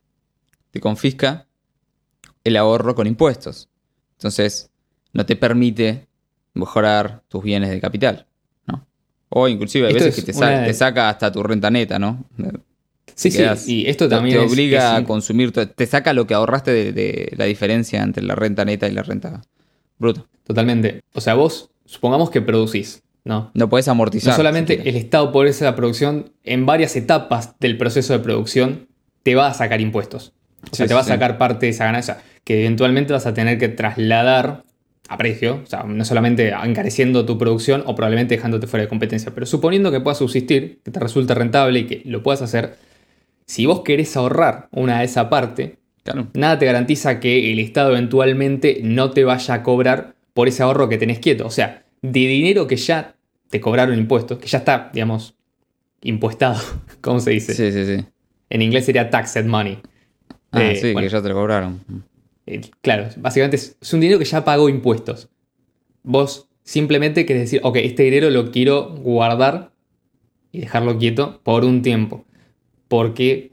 Te 0.71 0.81
confisca 0.81 1.47
el 2.45 2.57
ahorro 2.57 2.95
con 2.95 3.07
impuestos. 3.07 3.69
Entonces, 4.19 4.71
no 5.13 5.27
te 5.27 5.37
permite 5.37 6.07
mejorar 6.55 7.23
tus 7.29 7.43
bienes 7.43 7.71
de 7.71 7.81
capital, 7.81 8.27
¿no? 8.67 8.87
O 9.29 9.49
inclusive 9.49 9.89
a 9.89 9.93
veces 9.93 10.15
que 10.15 10.23
te, 10.23 10.75
saca 10.75 11.09
hasta 11.09 11.33
tu 11.33 11.43
renta 11.43 11.71
neta, 11.71 11.99
¿no? 11.99 12.25
Sí, 13.15 13.31
sí, 13.31 13.45
y 13.67 13.87
esto 13.89 14.09
también 14.09 14.39
te 14.39 14.45
obliga 14.45 14.97
a 14.97 15.05
consumir, 15.05 15.53
te 15.53 15.87
saca 15.87 16.13
lo 16.13 16.27
que 16.27 16.35
ahorraste 16.35 16.93
de, 16.93 17.33
la 17.37 17.45
diferencia 17.45 18.03
entre 18.03 18.23
la 18.23 18.35
renta 18.35 18.65
neta 18.65 18.89
y 18.89 18.93
la 18.93 19.03
renta 19.03 19.43
bruta. 19.99 20.25
Totalmente. 20.45 21.03
O 21.13 21.21
sea, 21.21 21.35
vos 21.35 21.71
supongamos 21.85 22.31
que 22.31 22.41
producís, 22.41 23.03
¿no? 23.25 23.51
No 23.55 23.69
puedes 23.69 23.89
amortizar. 23.89 24.33
No 24.33 24.37
solamente 24.37 24.89
el 24.89 24.97
Estado 24.97 25.33
por 25.33 25.47
esa 25.47 25.75
producción, 25.77 26.33
en 26.45 26.67
varias 26.67 26.97
etapas 26.97 27.55
del 27.61 27.79
proceso 27.79 28.13
de 28.13 28.19
producción, 28.19 28.89
te 29.23 29.35
va 29.35 29.49
a 29.49 29.55
sacar 29.55 29.81
impuestos. 29.81 30.33
O 30.71 30.75
sea, 30.75 30.87
te 30.87 30.95
va 30.95 31.01
a 31.01 31.05
sacar 31.05 31.39
parte 31.39 31.67
de 31.67 31.71
esa 31.71 31.85
ganancia 31.85 32.23
que 32.45 32.61
eventualmente 32.61 33.13
vas 33.13 33.27
a 33.27 33.35
tener 33.35 33.59
que 33.59 33.69
trasladar 33.69 34.65
a 35.09 35.17
precio, 35.17 35.61
o 35.63 35.67
sea, 35.67 35.83
no 35.83 36.05
solamente 36.05 36.53
encareciendo 36.65 37.27
tu 37.27 37.37
producción 37.37 37.83
o 37.87 37.95
probablemente 37.95 38.37
dejándote 38.37 38.67
fuera 38.67 38.83
de 38.83 38.89
competencia, 38.89 39.33
pero 39.35 39.47
suponiendo 39.47 39.91
que 39.91 40.01
puedas 40.01 40.19
subsistir, 40.19 40.81
que 40.85 40.91
te 40.91 41.01
resulte 41.01 41.35
rentable 41.35 41.81
y 41.81 41.87
que 41.87 42.03
lo 42.05 42.23
puedas 42.23 42.43
hacer, 42.43 42.77
si 43.47 43.67
vos 43.67 43.83
querés 43.83 44.17
ahorrar 44.17 44.69
una 44.71 45.01
de 45.01 45.05
esa 45.05 45.29
parte, 45.29 45.77
nada 46.33 46.59
te 46.59 46.67
garantiza 46.67 47.21
que 47.21 47.53
el 47.53 47.59
Estado 47.59 47.91
eventualmente 47.91 48.81
no 48.83 49.11
te 49.11 49.25
vaya 49.25 49.55
a 49.55 49.63
cobrar 49.63 50.15
por 50.35 50.49
ese 50.49 50.63
ahorro 50.63 50.89
que 50.89 50.99
tenés 50.99 51.19
quieto. 51.19 51.47
O 51.47 51.51
sea, 51.51 51.82
de 52.03 52.21
dinero 52.21 52.67
que 52.67 52.77
ya 52.77 53.17
te 53.49 53.61
cobraron 53.61 53.99
impuestos, 53.99 54.39
que 54.39 54.49
ya 54.49 54.59
está, 54.59 54.91
digamos, 54.93 55.35
impuestado, 56.03 56.61
¿cómo 57.01 57.21
se 57.21 57.31
dice? 57.31 57.55
Sí, 57.55 57.73
sí, 57.73 57.85
sí. 57.85 58.05
En 58.51 58.61
inglés 58.63 58.85
sería 58.85 59.09
taxed 59.09 59.47
money. 59.47 59.79
Ah, 60.51 60.63
eh, 60.63 60.77
sí, 60.77 60.95
que 60.95 61.09
ya 61.09 61.23
te 61.23 61.29
lo 61.29 61.35
cobraron. 61.35 61.81
Eh, 62.47 62.61
claro, 62.83 63.09
básicamente 63.17 63.57
es, 63.57 63.93
un 63.93 64.01
dinero 64.01 64.19
que 64.19 64.25
ya 64.25 64.45
pagó 64.45 64.69
impuestos. 64.69 65.31
Vos 66.03 66.49
simplemente 66.63 67.25
querés 67.25 67.43
decir, 67.43 67.61
ok, 67.63 67.77
este 67.77 68.03
dinero 68.03 68.29
lo 68.31 68.51
quiero 68.51 68.91
guardar 68.91 69.73
y 70.51 70.61
dejarlo 70.61 70.99
quieto 70.99 71.41
por 71.43 71.65
un 71.65 71.81
tiempo. 71.81 72.27
Porque 72.89 73.51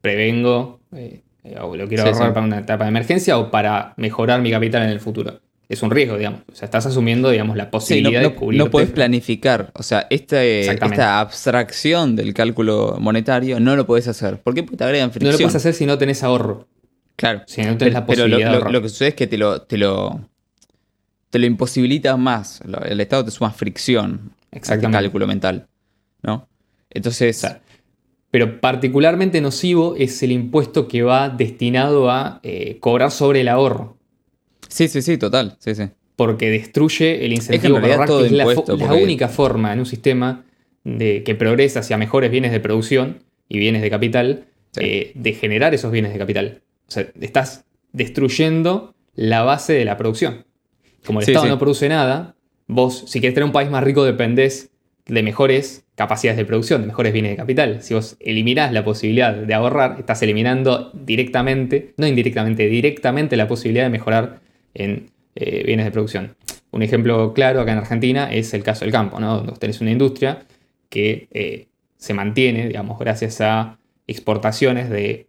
prevengo 0.00 0.80
eh, 0.92 1.22
o 1.60 1.76
lo 1.76 1.86
quiero 1.86 2.04
ahorrar 2.04 2.32
para 2.34 2.46
una 2.46 2.58
etapa 2.58 2.84
de 2.84 2.90
emergencia 2.90 3.38
o 3.38 3.50
para 3.50 3.94
mejorar 3.96 4.40
mi 4.40 4.50
capital 4.50 4.82
en 4.82 4.90
el 4.90 5.00
futuro. 5.00 5.40
Es 5.68 5.82
un 5.82 5.90
riesgo, 5.90 6.18
digamos. 6.18 6.40
O 6.52 6.54
sea, 6.54 6.66
estás 6.66 6.86
asumiendo, 6.86 7.30
digamos, 7.30 7.56
la 7.56 7.70
posibilidad 7.70 8.22
no, 8.22 8.28
de 8.28 8.34
cubrir. 8.34 8.58
No 8.58 8.70
puedes 8.70 8.90
planificar. 8.90 9.70
O 9.74 9.82
sea, 9.82 10.06
esta, 10.10 10.42
esta 10.44 11.20
abstracción 11.20 12.16
del 12.16 12.34
cálculo 12.34 12.96
monetario 13.00 13.58
no 13.60 13.74
lo 13.74 13.86
puedes 13.86 14.06
hacer. 14.08 14.40
¿Por 14.40 14.54
qué? 14.54 14.62
Porque 14.62 14.76
te 14.76 14.84
agregan 14.84 15.10
fricción. 15.10 15.32
No 15.32 15.32
lo 15.32 15.38
puedes 15.38 15.54
hacer 15.54 15.74
si 15.74 15.86
no 15.86 15.96
tenés 15.96 16.22
ahorro. 16.22 16.68
Claro. 17.16 17.42
Si 17.46 17.62
no 17.62 17.76
tenés 17.76 17.94
la 17.94 18.04
posibilidad 18.04 18.52
pero 18.58 18.70
lo, 18.70 18.82
que 18.82 18.88
sucede 18.88 19.10
es 19.10 19.14
que 19.14 19.26
te 19.26 19.38
lo, 19.38 19.62
te 19.62 19.78
lo, 19.78 20.28
te 21.30 21.38
lo 21.38 21.46
imposibilita 21.46 22.16
más. 22.16 22.60
El 22.84 23.00
Estado 23.00 23.24
te 23.24 23.30
suma 23.30 23.50
fricción 23.50 24.32
Exactamente. 24.50 25.02
cálculo 25.02 25.26
mental. 25.26 25.66
¿No? 26.22 26.48
Entonces. 26.90 27.46
pero 28.30 28.60
particularmente 28.60 29.40
nocivo 29.40 29.94
es 29.96 30.22
el 30.22 30.32
impuesto 30.32 30.88
que 30.88 31.02
va 31.02 31.28
destinado 31.28 32.10
a 32.10 32.40
eh, 32.42 32.78
cobrar 32.80 33.10
sobre 33.10 33.40
el 33.42 33.48
ahorro. 33.48 33.96
Sí, 34.74 34.88
sí, 34.88 35.02
sí, 35.02 35.18
total. 35.18 35.54
Sí, 35.60 35.76
sí. 35.76 35.84
Porque 36.16 36.50
destruye 36.50 37.24
el 37.24 37.32
incentivo 37.32 37.80
para 37.80 37.94
ahorrar, 37.94 38.08
que 38.08 38.26
es 38.26 38.32
la, 38.32 38.94
única 38.94 39.28
forma 39.28 39.72
en 39.72 39.78
un 39.78 39.86
sistema 39.86 40.44
de, 40.82 41.22
que 41.22 41.36
progresa 41.36 41.78
hacia 41.78 41.96
mejores 41.96 42.32
bienes 42.32 42.50
de 42.50 42.58
producción 42.58 43.22
y 43.48 43.60
bienes 43.60 43.82
de 43.82 43.90
capital, 43.90 44.46
eh, 44.80 45.12
de 45.14 45.32
generar 45.32 45.74
esos 45.74 45.92
bienes 45.92 46.12
de 46.12 46.18
capital. 46.18 46.62
O 46.88 46.90
sea, 46.90 47.06
estás 47.20 47.66
destruyendo 47.92 48.96
la 49.14 49.44
base 49.44 49.74
de 49.74 49.84
la 49.84 49.96
producción. 49.96 50.44
Como 51.06 51.20
el 51.20 51.28
Estado 51.28 51.46
no 51.46 51.58
produce 51.60 51.88
nada, 51.88 52.34
vos, 52.66 53.04
si 53.06 53.20
quieres 53.20 53.34
tener 53.34 53.46
un 53.46 53.52
país 53.52 53.70
más 53.70 53.84
rico, 53.84 54.02
dependés 54.02 54.70
de 55.06 55.22
mejores 55.22 55.84
capacidades 55.94 56.36
de 56.36 56.46
producción, 56.46 56.80
de 56.80 56.88
mejores 56.88 57.12
bienes 57.12 57.30
de 57.30 57.36
capital. 57.36 57.80
Si 57.80 57.94
vos 57.94 58.16
eliminás 58.18 58.72
la 58.72 58.84
posibilidad 58.84 59.34
de 59.34 59.54
ahorrar, 59.54 60.00
estás 60.00 60.20
eliminando 60.22 60.90
directamente, 60.94 61.94
no 61.96 62.08
indirectamente, 62.08 62.66
directamente 62.66 63.36
la 63.36 63.46
posibilidad 63.46 63.84
de 63.84 63.90
mejorar 63.90 64.42
en 64.74 65.10
eh, 65.34 65.62
bienes 65.64 65.86
de 65.86 65.92
producción. 65.92 66.36
Un 66.70 66.82
ejemplo 66.82 67.32
claro 67.32 67.60
acá 67.60 67.72
en 67.72 67.78
Argentina 67.78 68.32
es 68.32 68.52
el 68.54 68.62
caso 68.62 68.84
del 68.84 68.92
campo, 68.92 69.20
¿no? 69.20 69.38
donde 69.38 69.52
tenés 69.52 69.80
una 69.80 69.90
industria 69.90 70.44
que 70.88 71.28
eh, 71.32 71.68
se 71.96 72.14
mantiene, 72.14 72.66
digamos, 72.66 72.98
gracias 72.98 73.40
a 73.40 73.78
exportaciones 74.06 74.90
de 74.90 75.28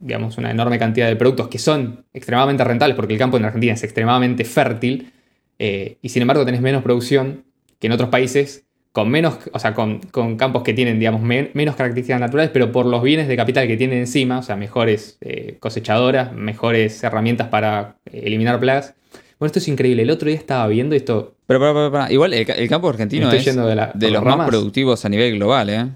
digamos, 0.00 0.38
una 0.38 0.50
enorme 0.50 0.78
cantidad 0.78 1.06
de 1.06 1.14
productos 1.14 1.48
que 1.48 1.58
son 1.58 2.06
extremadamente 2.12 2.64
rentables, 2.64 2.96
porque 2.96 3.12
el 3.12 3.18
campo 3.18 3.36
en 3.36 3.44
Argentina 3.44 3.74
es 3.74 3.84
extremadamente 3.84 4.44
fértil, 4.44 5.12
eh, 5.58 5.98
y 6.00 6.08
sin 6.08 6.22
embargo 6.22 6.44
tenés 6.44 6.62
menos 6.62 6.82
producción 6.82 7.44
que 7.78 7.86
en 7.86 7.92
otros 7.92 8.08
países 8.08 8.66
con 8.92 9.08
menos, 9.08 9.38
o 9.52 9.58
sea, 9.58 9.74
con, 9.74 10.00
campos 10.36 10.62
que 10.62 10.74
tienen, 10.74 10.98
digamos, 10.98 11.22
menos 11.22 11.76
características 11.76 12.20
naturales, 12.20 12.50
pero 12.52 12.72
por 12.72 12.86
los 12.86 13.02
bienes 13.02 13.28
de 13.28 13.36
capital 13.36 13.68
que 13.68 13.76
tienen 13.76 13.98
encima, 13.98 14.38
o 14.40 14.42
sea, 14.42 14.56
mejores 14.56 15.16
eh, 15.20 15.56
cosechadoras, 15.60 16.32
mejores 16.32 17.02
herramientas 17.04 17.48
para 17.48 17.96
eliminar 18.12 18.58
plagas. 18.58 18.94
Bueno, 19.38 19.46
esto 19.46 19.58
es 19.60 19.68
increíble. 19.68 20.02
El 20.02 20.10
otro 20.10 20.28
día 20.28 20.36
estaba 20.36 20.66
viendo 20.66 20.94
esto. 20.94 21.34
Pero, 21.46 21.60
pero, 21.60 21.90
pero, 21.90 22.12
igual 22.12 22.34
el, 22.34 22.68
campo 22.68 22.88
argentino 22.88 23.30
es 23.32 23.44
de, 23.44 24.10
los 24.10 24.24
más 24.24 24.48
productivos 24.48 25.04
a 25.04 25.08
nivel 25.08 25.36
global, 25.36 25.70
¿eh? 25.70 25.86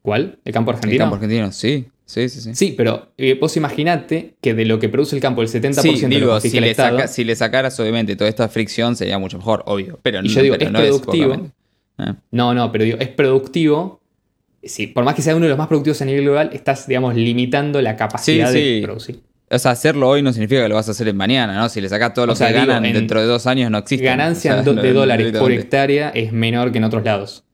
¿Cuál? 0.00 0.38
¿El 0.44 0.52
campo 0.52 0.70
argentino? 0.70 0.92
El 0.92 0.98
campo 1.00 1.14
argentino, 1.16 1.52
sí. 1.52 1.86
Sí, 2.06 2.30
sí, 2.30 2.40
sí. 2.40 2.54
Sí, 2.54 2.74
pero 2.74 3.12
eh, 3.18 3.36
vos 3.38 3.54
imaginate 3.58 4.36
que 4.40 4.54
de 4.54 4.64
lo 4.64 4.78
que 4.78 4.88
produce 4.88 5.14
el 5.14 5.20
campo, 5.20 5.42
el 5.42 5.48
70% 5.48 5.74
sí, 5.74 6.06
digo, 6.06 6.40
de 6.40 6.40
si, 6.40 6.58
le 6.58 6.74
si 7.08 7.24
le 7.24 7.36
sacaras, 7.36 7.78
obviamente, 7.78 8.16
toda 8.16 8.30
esta 8.30 8.48
fricción 8.48 8.96
sería 8.96 9.18
mucho 9.18 9.36
mejor, 9.36 9.62
obvio. 9.66 9.98
Pero, 10.02 10.22
y 10.22 10.28
yo 10.28 10.40
digo, 10.40 10.54
es 10.54 10.70
productivo. 10.70 11.50
Ah. 11.98 12.14
No, 12.30 12.54
no, 12.54 12.70
pero 12.72 12.84
digo, 12.84 12.98
es 12.98 13.08
productivo. 13.08 14.00
Sí, 14.62 14.86
por 14.86 15.04
más 15.04 15.14
que 15.14 15.22
sea 15.22 15.36
uno 15.36 15.44
de 15.44 15.50
los 15.50 15.58
más 15.58 15.68
productivos 15.68 16.00
a 16.02 16.04
nivel 16.04 16.24
global, 16.24 16.50
estás, 16.52 16.86
digamos, 16.86 17.14
limitando 17.14 17.80
la 17.80 17.96
capacidad 17.96 18.52
de 18.52 18.80
producir. 18.82 19.20
O 19.50 19.58
sea, 19.58 19.70
hacerlo 19.70 20.08
hoy 20.08 20.22
no 20.22 20.32
significa 20.32 20.62
que 20.62 20.68
lo 20.68 20.74
vas 20.74 20.88
a 20.88 20.90
hacer 20.90 21.08
en 21.08 21.16
mañana, 21.16 21.54
¿no? 21.54 21.68
Si 21.68 21.80
le 21.80 21.88
sacas 21.88 22.12
todo 22.12 22.26
lo 22.26 22.34
que 22.34 22.52
ganan 22.52 22.82
dentro 22.82 23.20
de 23.20 23.26
dos 23.26 23.46
años 23.46 23.70
no 23.70 23.78
existe. 23.78 24.04
Ganancia 24.04 24.62
de 24.62 24.92
dólares 24.92 25.36
por 25.38 25.52
hectárea 25.52 26.10
es 26.10 26.32
menor 26.32 26.70
que 26.70 26.78
en 26.78 26.84
otros 26.84 27.04
lados. 27.04 27.44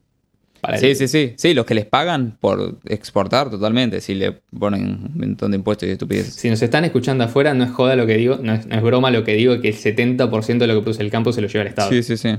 sí, 0.78 0.94
sí, 0.94 1.06
sí. 1.06 1.34
Sí, 1.36 1.54
los 1.54 1.66
que 1.66 1.74
les 1.74 1.86
pagan 1.86 2.36
por 2.40 2.78
exportar 2.86 3.48
totalmente, 3.50 4.00
si 4.00 4.14
le 4.14 4.32
ponen 4.32 4.82
un 4.82 5.12
montón 5.14 5.52
de 5.52 5.58
impuestos 5.58 5.88
y 5.88 5.92
estupideces. 5.92 6.34
Si 6.34 6.50
nos 6.50 6.60
están 6.62 6.84
escuchando 6.84 7.22
afuera, 7.24 7.54
no 7.54 7.62
es 7.62 7.70
joda 7.70 7.94
lo 7.94 8.06
que 8.06 8.16
digo, 8.16 8.40
no 8.42 8.54
es, 8.54 8.66
no 8.66 8.74
es 8.74 8.82
broma 8.82 9.10
lo 9.12 9.22
que 9.22 9.34
digo, 9.34 9.60
que 9.60 9.68
el 9.68 9.76
70% 9.76 10.58
de 10.58 10.66
lo 10.66 10.74
que 10.74 10.80
produce 10.80 11.02
el 11.02 11.10
campo 11.10 11.32
se 11.32 11.42
lo 11.42 11.48
lleva 11.48 11.62
el 11.62 11.68
Estado. 11.68 11.90
Sí, 11.90 12.02
sí, 12.02 12.16
sí. 12.16 12.34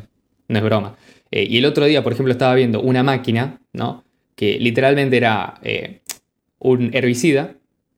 No 0.48 0.58
es 0.58 0.64
broma. 0.64 0.96
Eh, 1.32 1.48
y 1.50 1.58
el 1.58 1.66
otro 1.66 1.86
día, 1.86 2.04
por 2.04 2.14
ejemplo, 2.14 2.32
estaba 2.32 2.56
viendo 2.56 2.82
una 2.82 3.04
máquina, 3.04 3.60
¿no? 3.74 4.04
Que 4.36 4.60
literalmente 4.60 5.18
era 5.18 5.56
eh, 5.64 6.02
un 6.60 6.92
herbicida, 6.94 7.56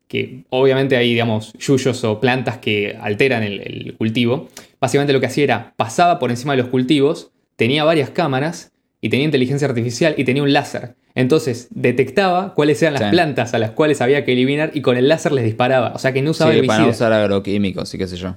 que 0.07 0.45
obviamente 0.49 0.95
hay, 0.95 1.09
digamos, 1.09 1.53
yuyos 1.53 2.03
o 2.03 2.19
plantas 2.19 2.57
que 2.57 2.97
alteran 2.99 3.43
el, 3.43 3.95
cultivo. 3.97 4.47
Básicamente 4.79 5.13
lo 5.13 5.19
que 5.19 5.25
hacía 5.25 5.43
era, 5.43 5.73
pasaba 5.75 6.19
por 6.19 6.31
encima 6.31 6.53
de 6.53 6.61
los 6.61 6.67
cultivos, 6.67 7.31
tenía 7.55 7.83
varias 7.83 8.09
cámaras 8.09 8.71
y 9.01 9.09
tenía 9.09 9.25
inteligencia 9.25 9.67
artificial 9.67 10.15
y 10.17 10.23
tenía 10.23 10.43
un 10.43 10.53
láser. 10.53 10.95
Entonces 11.13 11.67
detectaba 11.71 12.53
cuáles 12.53 12.81
eran 12.81 12.93
las 12.93 13.11
plantas 13.11 13.53
a 13.53 13.59
las 13.59 13.71
cuales 13.71 14.01
había 14.01 14.23
que 14.23 14.33
eliminar 14.33 14.71
y 14.73 14.81
con 14.81 14.97
el 14.97 15.07
láser 15.07 15.31
les 15.31 15.43
disparaba. 15.43 15.93
O 15.93 15.99
sea 15.99 16.13
que 16.13 16.21
no 16.21 16.31
usaba 16.31 16.53
sí, 16.53 16.61
para 16.61 16.85
usar 16.85 17.11
agroquímicos 17.11 17.93
y 17.93 17.97
qué 17.97 18.07
sé 18.07 18.17
yo. 18.17 18.35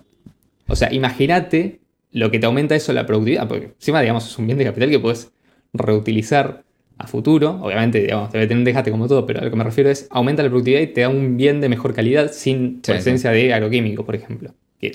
O 0.66 0.76
sea, 0.76 0.92
imagínate 0.92 1.80
lo 2.12 2.30
que 2.30 2.38
te 2.38 2.46
aumenta 2.46 2.74
eso 2.74 2.92
la 2.92 3.06
productividad, 3.06 3.48
porque 3.48 3.66
encima, 3.66 4.00
digamos, 4.00 4.26
es 4.26 4.38
un 4.38 4.46
bien 4.46 4.58
de 4.58 4.64
capital 4.64 4.90
que 4.90 4.98
puedes 4.98 5.32
reutilizar 5.72 6.64
a 6.98 7.06
futuro. 7.06 7.58
Obviamente, 7.62 8.00
digamos, 8.00 8.32
debe 8.32 8.46
tener 8.46 8.58
un 8.58 8.64
dejate 8.64 8.90
como 8.90 9.08
todo, 9.08 9.26
pero 9.26 9.40
a 9.40 9.44
lo 9.44 9.50
que 9.50 9.56
me 9.56 9.64
refiero 9.64 9.90
es 9.90 10.06
aumenta 10.10 10.42
la 10.42 10.48
productividad 10.48 10.80
y 10.80 10.88
te 10.88 11.00
da 11.02 11.08
un 11.08 11.36
bien 11.36 11.60
de 11.60 11.68
mejor 11.68 11.94
calidad 11.94 12.32
sin 12.32 12.80
presencia 12.82 13.30
de 13.30 13.54
agroquímico, 13.54 14.04
por 14.04 14.14
ejemplo. 14.14 14.54
Que 14.80 14.92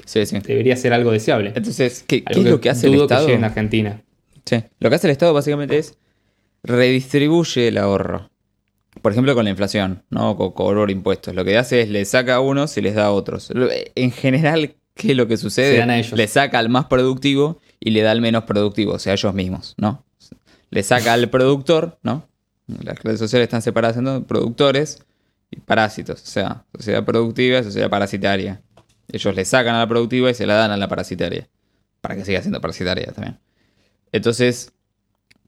debería 0.48 0.76
ser 0.78 0.94
algo 0.94 1.12
deseable. 1.12 1.54
Entonces, 1.56 2.04
¿qué, 2.08 2.24
es 2.28 2.38
lo 2.38 2.60
que 2.60 2.70
hace 2.70 2.88
el 2.88 2.96
Estado? 2.96 3.30
en 3.30 3.44
Argentina. 3.44 4.02
Sí. 4.44 4.64
Lo 4.80 4.90
que 4.90 4.96
hace 4.96 5.08
el 5.08 5.12
Estado 5.12 5.34
básicamente 5.34 5.78
es 5.78 5.98
redistribuye 6.64 7.68
el 7.68 7.78
ahorro. 7.78 8.30
Por 9.02 9.12
ejemplo, 9.12 9.36
con 9.36 9.44
la 9.44 9.52
inflación, 9.52 10.04
¿no? 10.10 10.36
Con 10.38 10.54
cobrar 10.54 10.90
impuestos. 10.90 11.36
Lo 11.36 11.46
que 11.46 11.58
hace 11.58 11.82
es 11.82 11.90
le 11.90 12.04
saca 12.06 12.36
a 12.36 12.40
unos 12.40 12.78
y 12.78 12.82
les 12.82 12.96
da 12.96 13.06
a 13.06 13.12
otros. 13.12 13.52
En 13.96 14.12
general, 14.12 14.76
¿Qué 14.96 15.12
es 15.12 15.18
lo 15.18 15.28
que 15.28 15.38
sucede? 15.38 15.86
Le 15.86 16.28
saca 16.28 16.58
al 16.58 16.70
más 16.70 16.86
productivo 16.86 17.60
y 17.80 17.92
le 17.92 18.02
da 18.02 18.12
al 18.12 18.22
menos 18.22 18.46
productivo, 18.46 18.94
o 18.94 19.00
sea, 19.00 19.12
a 19.12 19.16
ellos 19.16 19.34
mismos, 19.34 19.76
¿no? 19.78 20.04
Le 20.72 20.84
saca 20.84 21.14
al 21.14 21.30
productor, 21.30 22.00
¿no? 22.02 22.28
Las 22.68 23.04
redes 23.04 23.20
sociales 23.20 23.46
están 23.46 23.62
separadas 23.62 23.98
en 23.98 24.24
productores 24.24 25.04
y 25.52 25.60
parásitos, 25.60 26.24
o 26.24 26.26
sea, 26.26 26.64
sociedad 26.74 27.04
productiva 27.06 27.60
y 27.60 27.64
sociedad 27.64 27.90
parasitaria. 27.90 28.62
Ellos 29.12 29.36
le 29.36 29.46
sacan 29.46 29.76
a 29.76 29.80
la 29.80 29.88
productiva 29.88 30.32
y 30.32 30.34
se 30.34 30.48
la 30.48 30.56
dan 30.56 30.72
a 30.72 30.78
la 30.78 30.88
parasitaria, 30.88 31.48
para 32.02 32.16
que 32.16 32.26
siga 32.26 32.42
siendo 32.42 32.62
parasitaria 32.62 33.12
también. 33.12 33.38
Entonces, 34.12 34.72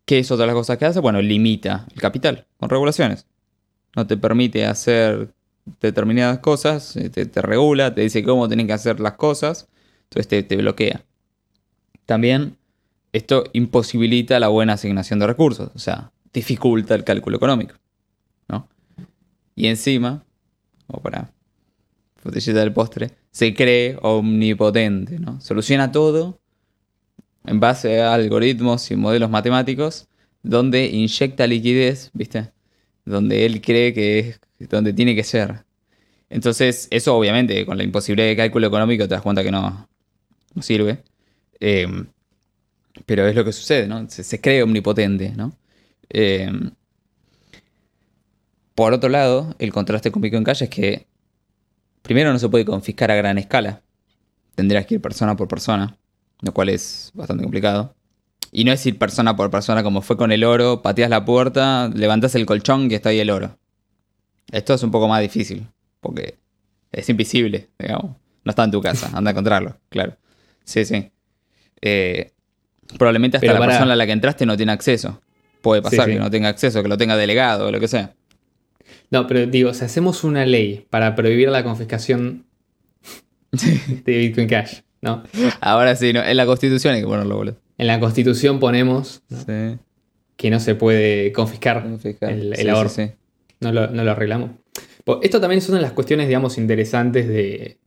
¿qué 0.06 0.20
es 0.20 0.30
otra 0.30 0.44
de 0.44 0.48
las 0.48 0.56
cosas 0.56 0.78
que 0.78 0.86
hace? 0.86 1.00
Bueno, 1.00 1.22
limita 1.22 1.88
el 1.96 2.02
capital 2.02 2.46
con 2.58 2.70
regulaciones. 2.70 3.26
No 3.96 4.06
te 4.06 4.18
permite 4.18 4.66
hacer 4.66 5.34
determinadas 5.82 6.40
cosas, 6.40 6.96
eh, 6.96 7.10
te, 7.10 7.42
regula, 7.42 7.94
te 7.94 8.02
dice 8.02 8.24
cómo 8.24 8.48
tienen 8.48 8.68
que 8.68 8.74
hacer 8.74 9.00
las 9.00 9.14
cosas, 9.14 9.68
entonces 10.04 10.48
te, 10.48 10.56
bloquea. 10.56 11.04
También 12.06 12.58
esto 13.12 13.44
imposibilita 13.54 14.40
la 14.40 14.48
buena 14.48 14.74
asignación 14.74 15.20
de 15.20 15.28
recursos, 15.28 15.72
o 15.76 15.80
sea, 15.80 16.12
dificulta 16.34 16.96
el 16.96 17.04
cálculo 17.04 17.38
económico. 17.38 17.76
¿no? 18.48 18.68
Y 19.56 19.68
encima, 19.68 20.24
o 20.88 21.02
para 21.02 21.32
frutillita 22.16 22.60
del 22.60 22.74
postre, 22.74 23.12
se 23.32 23.54
cree 23.54 23.98
omnipotente, 24.02 25.20
¿no? 25.20 25.40
Soluciona 25.42 25.92
todo 25.92 26.40
en 27.46 27.60
base 27.60 28.02
a 28.02 28.14
algoritmos 28.14 28.90
y 28.90 28.96
modelos 28.96 29.30
matemáticos 29.30 30.08
donde 30.42 30.88
inyecta 30.88 31.46
liquidez, 31.46 32.10
¿viste? 32.14 32.52
Donde 33.06 33.46
él 33.46 33.62
cree 33.62 33.94
que 33.94 34.20
es 34.20 34.40
donde 34.60 34.94
tiene 34.94 35.16
que 35.16 35.24
ser. 35.24 35.64
Entonces, 36.30 36.88
eso 36.92 37.16
obviamente, 37.16 37.66
con 37.66 37.78
la 37.78 37.84
imposibilidad 37.84 38.28
de 38.28 38.36
cálculo 38.36 38.68
económico, 38.68 39.08
te 39.08 39.14
das 39.16 39.22
cuenta 39.22 39.44
que 39.44 39.52
no, 39.52 39.88
no 40.54 40.62
sirve. 40.62 41.04
Em, 41.60 42.08
pero 43.06 43.28
es 43.28 43.36
lo 43.36 43.46
que 43.46 43.54
sucede, 43.54 43.88
¿no? 43.88 44.10
Se, 44.10 44.42
cree 44.42 44.64
omnipotente, 44.64 45.34
¿no? 45.36 45.54
Em, 46.10 46.72
por 48.76 48.94
otro 48.94 49.10
lado, 49.10 49.56
el 49.60 49.72
contraste 49.74 50.12
con 50.12 50.24
en 50.24 50.44
Calle 50.44 50.66
es 50.66 50.70
que 50.70 51.08
primero 52.04 52.32
no 52.32 52.40
se 52.40 52.50
puede 52.50 52.66
confiscar 52.66 53.12
a 53.12 53.16
gran 53.16 53.38
escala. 53.38 53.82
Tendrías 54.56 54.86
que 54.86 54.96
ir 54.96 55.02
persona 55.02 55.36
por 55.36 55.48
persona, 55.48 55.98
lo 56.42 56.54
cual 56.54 56.70
es 56.70 57.12
bastante 57.14 57.44
complicado. 57.44 57.96
Y 58.52 58.64
no 58.64 58.72
es 58.72 58.86
ir 58.86 58.98
persona 58.98 59.36
por 59.36 59.50
persona 59.52 59.84
como 59.84 60.02
fue 60.02 60.18
con 60.18 60.32
el 60.32 60.44
oro, 60.44 60.82
pateas 60.82 61.10
la 61.10 61.26
puerta, 61.26 61.90
levantas 61.90 62.36
el 62.36 62.46
colchón 62.46 62.90
y 62.92 62.96
está 62.96 63.10
ahí 63.10 63.20
el 63.20 63.30
oro. 63.30 63.58
Esto 64.52 64.74
es 64.74 64.84
un 64.84 64.92
poco 64.92 65.08
más 65.08 65.22
difícil, 65.22 65.68
porque 66.00 66.38
es 66.92 67.10
invisible, 67.10 67.70
digamos. 67.78 68.16
No 68.44 68.50
está 68.50 68.64
en 68.64 68.72
tu 68.72 68.82
casa, 68.82 69.12
anda 69.14 69.30
a 69.30 69.32
encontrarlo, 69.32 69.78
claro. 69.90 70.16
Sí, 70.64 70.86
sí. 70.86 71.12
Eh, 71.82 72.32
probablemente 72.98 73.38
hasta 73.38 73.54
la 73.54 73.66
persona 73.66 73.94
a 73.94 73.96
la 73.96 74.06
que 74.06 74.12
entraste 74.12 74.46
no 74.46 74.56
tiene 74.58 74.72
acceso. 74.72 75.22
Puede 75.62 75.82
pasar 75.82 76.08
que 76.08 76.16
no 76.16 76.30
tenga 76.30 76.50
acceso, 76.50 76.82
que 76.82 76.90
lo 76.90 76.98
tenga 76.98 77.18
delegado 77.18 77.68
o 77.68 77.72
lo 77.72 77.80
que 77.80 77.88
sea. 77.88 78.14
No, 79.10 79.28
pero 79.28 79.46
digo, 79.46 79.74
si 79.74 79.84
hacemos 79.84 80.24
una 80.24 80.46
ley 80.46 80.86
para 80.90 81.16
prohibir 81.16 81.50
la 81.50 81.64
confiscación 81.64 82.46
de 83.52 84.18
Bitcoin 84.18 84.48
Cash, 84.48 84.82
¿no? 85.02 85.24
Ahora 85.62 85.96
sí, 85.96 86.14
¿no? 86.14 86.24
en 86.24 86.38
la 86.38 86.46
constitución 86.46 86.94
hay 86.94 87.02
que 87.02 87.08
ponerlo, 87.08 87.36
boludo. 87.36 87.58
En 87.78 87.88
la 87.88 88.00
constitución 88.00 88.60
ponemos 88.60 89.22
que 90.36 90.50
no 90.50 90.60
se 90.60 90.76
puede 90.76 91.32
confiscar, 91.32 91.86
el, 92.22 92.54
el 92.58 92.70
ahorro. 92.70 92.90
Sí, 92.90 93.12
no 93.60 93.72
lo, 93.72 94.12
arreglamos. 94.12 94.52
Pues 95.04 95.20
esto 95.24 95.40
también 95.40 95.60
es 95.60 95.70
una 95.70 95.78
de 95.78 95.84
las 95.84 95.94
cuestiones, 95.94 96.28
digamos, 96.28 96.58
interesantes 96.58 97.28
de, 97.28 97.78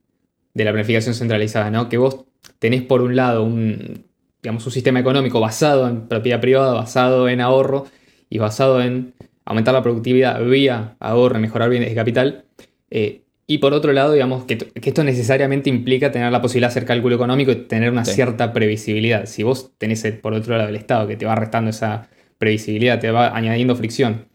la 0.54 0.72
planificación 0.72 1.14
centralizada, 1.14 1.70
¿no? 1.70 1.88
Que 1.88 1.96
vos 1.96 2.24
tenés 2.58 2.82
por 2.82 3.02
un 3.02 3.16
lado 3.16 3.44
un, 3.44 4.06
digamos, 4.42 4.64
un 4.66 4.72
sistema 4.72 5.00
económico 5.00 5.40
basado 5.40 5.88
en 5.88 6.08
propiedad 6.08 6.40
privada, 6.40 6.72
basado 6.72 7.28
en 7.28 7.40
ahorro 7.40 7.86
y 8.28 8.38
basado 8.38 8.82
en 8.82 9.14
aumentar 9.44 9.74
la 9.74 9.82
productividad 9.82 10.42
vía 10.44 10.96
ahorro 11.00 11.38
y 11.38 11.42
mejorar 11.42 11.70
bienes 11.70 11.88
de 11.90 11.94
capital. 11.94 12.44
Eh, 12.90 13.22
y 13.46 13.58
por 13.58 13.74
otro 13.74 13.92
lado, 13.92 14.12
digamos, 14.12 14.44
que, 14.44 14.58
esto 14.74 15.04
necesariamente 15.04 15.68
implica 15.70 16.12
tener 16.12 16.30
la 16.30 16.40
posibilidad 16.40 16.68
de 16.68 16.72
hacer 16.72 16.84
cálculo 16.84 17.16
económico 17.16 17.50
y 17.50 17.56
tener 17.56 17.90
una 17.90 18.04
cierta 18.04 18.52
previsibilidad. 18.52 19.26
Si 19.26 19.42
vos 19.42 19.72
tenés, 19.76 20.04
por 20.22 20.34
otro 20.34 20.56
lado, 20.56 20.68
el 20.68 20.76
Estado 20.76 21.08
que 21.08 21.16
te 21.16 21.26
va 21.26 21.34
restando 21.34 21.70
esa 21.70 22.08
previsibilidad, 22.38 23.00
te 23.00 23.10
va 23.10 23.36
añadiendo 23.36 23.74
fricción 23.74 24.26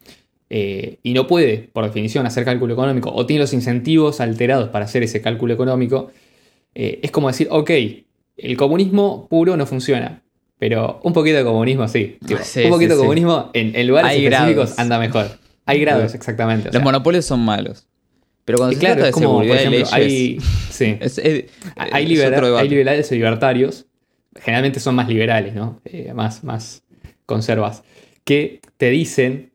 eh, 0.57 0.99
y 1.03 1.13
no 1.13 1.27
puede, 1.27 1.69
por 1.73 1.83
definición, 1.83 2.25
hacer 2.25 2.45
cálculo 2.45 2.73
económico 2.73 3.11
o 3.13 3.25
tiene 3.25 3.41
los 3.41 3.51
incentivos 3.51 4.21
alterados 4.21 4.69
para 4.69 4.85
hacer 4.85 5.03
ese 5.03 5.19
cálculo 5.19 5.53
económico, 5.53 6.13
eh, 6.73 7.01
es 7.03 7.11
como 7.11 7.27
decir, 7.27 7.49
ok, 7.51 7.71
el 8.37 8.55
comunismo 8.55 9.27
puro 9.27 9.57
no 9.57 9.65
funciona, 9.65 10.23
pero 10.57 11.01
un 11.03 11.11
poquito 11.11 11.35
de 11.35 11.43
comunismo 11.43 11.85
sí. 11.89 12.19
un 12.63 12.69
poquito 12.69 12.93
de 12.93 13.01
comunismo 13.01 13.51
en, 13.51 13.85
lugares 13.85 14.17
específicos 14.17 14.79
anda 14.79 14.97
mejor. 14.97 15.27
Hay 15.65 15.81
grados, 15.81 16.15
exactamente. 16.15 16.69
Los 16.71 16.81
monopolios 16.81 17.25
son 17.25 17.41
malos. 17.41 17.89
Pero 18.45 18.57
cuando 18.57 18.75
se 18.75 18.79
claro, 18.79 18.95
trata 18.95 19.09
es 19.09 19.13
como, 19.13 19.39
por 19.39 19.45
ejemplo, 19.47 19.87
hay, 19.91 20.39
hay, 21.75 22.05
liberales 22.05 23.11
y 23.11 23.15
libertarios, 23.15 23.87
generalmente 24.39 24.79
son 24.79 24.95
más 24.95 25.09
liberales, 25.09 25.53
¿no? 25.53 25.81
Eh, 25.83 26.13
más, 26.15 26.45
más 26.45 26.81
conservas, 27.25 27.83
que 28.23 28.61
te 28.77 28.89
dicen 28.89 29.51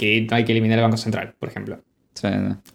que 0.00 0.22
no 0.22 0.36
hay 0.36 0.44
que 0.44 0.52
eliminar 0.52 0.78
el 0.78 0.82
Banco 0.84 0.96
Central, 0.96 1.34
por 1.38 1.48
ejemplo. 1.50 1.78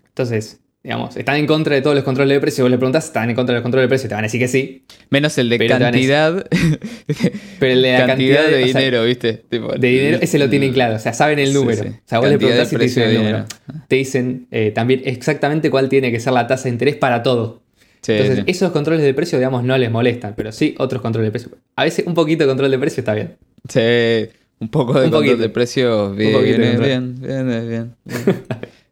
Entonces, 0.08 0.62
digamos, 0.84 1.18
están 1.18 1.38
en 1.38 1.48
contra 1.48 1.74
de 1.76 1.82
todos 1.82 1.96
los 1.96 2.04
controles 2.06 2.36
de 2.36 2.40
precio. 2.40 2.64
Vos 2.64 2.72
le 2.72 2.78
preguntas, 2.78 3.06
están 3.06 3.30
en 3.30 3.36
contra 3.36 3.54
de 3.54 3.58
los 3.58 3.64
controles 3.64 3.86
de 3.86 3.90
precio, 3.90 4.08
te 4.10 4.16
van 4.16 4.24
a 4.24 4.28
decir 4.28 4.40
que 4.40 4.48
sí. 4.48 4.86
Menos 5.10 5.38
el 5.38 5.50
de 5.50 5.58
Pero 5.58 5.80
cantidad. 5.80 6.48
Pero 7.60 7.74
el 7.74 7.82
de 7.82 7.92
la 7.94 8.06
cantidad, 8.06 8.08
cantidad 8.08 8.44
de 8.48 8.64
o 8.64 8.68
sea, 8.68 8.80
dinero, 8.80 9.04
¿viste? 9.06 9.34
Tipo, 9.50 9.74
De 9.74 9.88
dinero, 9.88 10.18
ese 10.22 10.40
lo 10.40 10.50
tienen 10.50 10.72
claro, 10.74 10.96
o 10.96 11.00
sea, 11.00 11.14
saben 11.14 11.40
el 11.40 11.48
Sí, 11.48 11.54
número. 11.54 11.84
sí. 11.84 11.90
O 11.90 12.02
sea, 12.06 12.20
vos 12.20 12.28
le 12.30 12.34
Cantidad 12.38 12.50
preguntás 12.68 12.74
y 12.74 12.78
te 12.78 12.84
dicen 12.84 13.04
el 13.10 13.18
número. 13.18 13.46
Te 13.88 13.96
dicen 13.96 14.48
eh, 14.52 14.72
también 14.72 15.02
exactamente 15.06 15.70
cuál 15.72 15.90
tiene 15.90 16.12
que 16.12 16.20
ser 16.20 16.34
la 16.34 16.46
tasa 16.48 16.66
de 16.66 16.70
interés 16.70 16.96
para 16.96 17.24
todo. 17.24 17.64
Sí, 18.02 18.12
Entonces, 18.12 18.38
sí. 18.38 18.44
esos 18.52 18.72
controles 18.72 19.04
de 19.04 19.14
precio, 19.16 19.40
digamos, 19.40 19.64
no 19.64 19.76
les 19.80 19.90
molestan, 19.90 20.36
pero 20.38 20.52
sí 20.52 20.76
otros 20.78 21.02
controles 21.02 21.30
de 21.30 21.32
precio. 21.32 21.58
A 21.76 21.84
veces 21.86 22.06
un 22.06 22.14
poquito 22.14 22.44
de 22.44 22.48
control 22.50 22.70
de 22.70 22.78
precio 22.78 23.02
está 23.02 23.16
bien. 23.16 23.36
Sí, 23.68 24.30
un 24.60 24.70
poco 24.70 25.00
de 25.00 25.06
Un 25.08 25.12
control 25.12 25.40
de 25.40 25.50
precio 25.50 26.12
bien, 26.14 26.44
bien, 26.44 27.16
bien, 27.22 27.70
bien. 27.70 27.96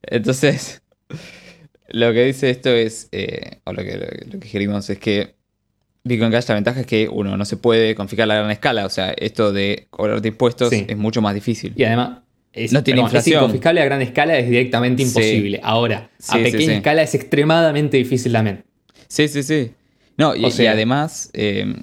Entonces, 0.03 0.81
lo 1.89 2.11
que 2.13 2.25
dice 2.25 2.49
esto 2.49 2.69
es, 2.69 3.07
eh, 3.11 3.59
o 3.63 3.73
lo 3.73 3.83
que, 3.83 4.25
lo 4.31 4.39
que 4.39 4.49
querimos 4.49 4.89
es 4.89 4.97
que 4.99 5.35
Bitcoin 6.03 6.31
Cash 6.31 6.47
la 6.49 6.55
ventaja 6.55 6.81
es 6.81 6.85
que 6.85 7.07
uno 7.07 7.37
no 7.37 7.45
se 7.45 7.55
puede 7.57 7.95
confiscar 7.95 8.29
a 8.29 8.35
gran 8.35 8.51
escala, 8.51 8.85
o 8.85 8.89
sea, 8.89 9.11
esto 9.17 9.53
de 9.53 9.87
cobrarte 9.89 10.27
impuestos 10.27 10.69
Sí. 10.69 10.85
es 10.87 10.97
mucho 10.97 11.21
más 11.21 11.33
difícil. 11.33 11.73
Y 11.77 11.83
además, 11.85 12.19
es, 12.51 12.73
No 12.73 12.83
tiene 12.83 12.97
perdón, 13.01 13.07
es 13.07 13.13
inflación. 13.13 13.39
inconfiscable 13.43 13.81
a 13.81 13.85
gran 13.85 14.01
escala, 14.01 14.37
es 14.37 14.49
directamente 14.49 15.01
Sí. 15.03 15.07
imposible. 15.09 15.59
Ahora, 15.63 16.09
a 16.27 16.33
Sí, 16.37 16.43
pequeña 16.43 16.73
escala 16.75 17.03
es 17.03 17.15
extremadamente 17.15 17.95
difícil 17.97 18.33
también. 18.33 18.63
Sí, 19.07 19.27
sí, 19.29 19.43
sí. 19.43 19.71
No, 20.17 20.35
y, 20.35 20.43
O 20.43 20.47
y 20.49 20.51
sea- 20.51 20.73
además 20.73 21.29
eh, 21.33 21.73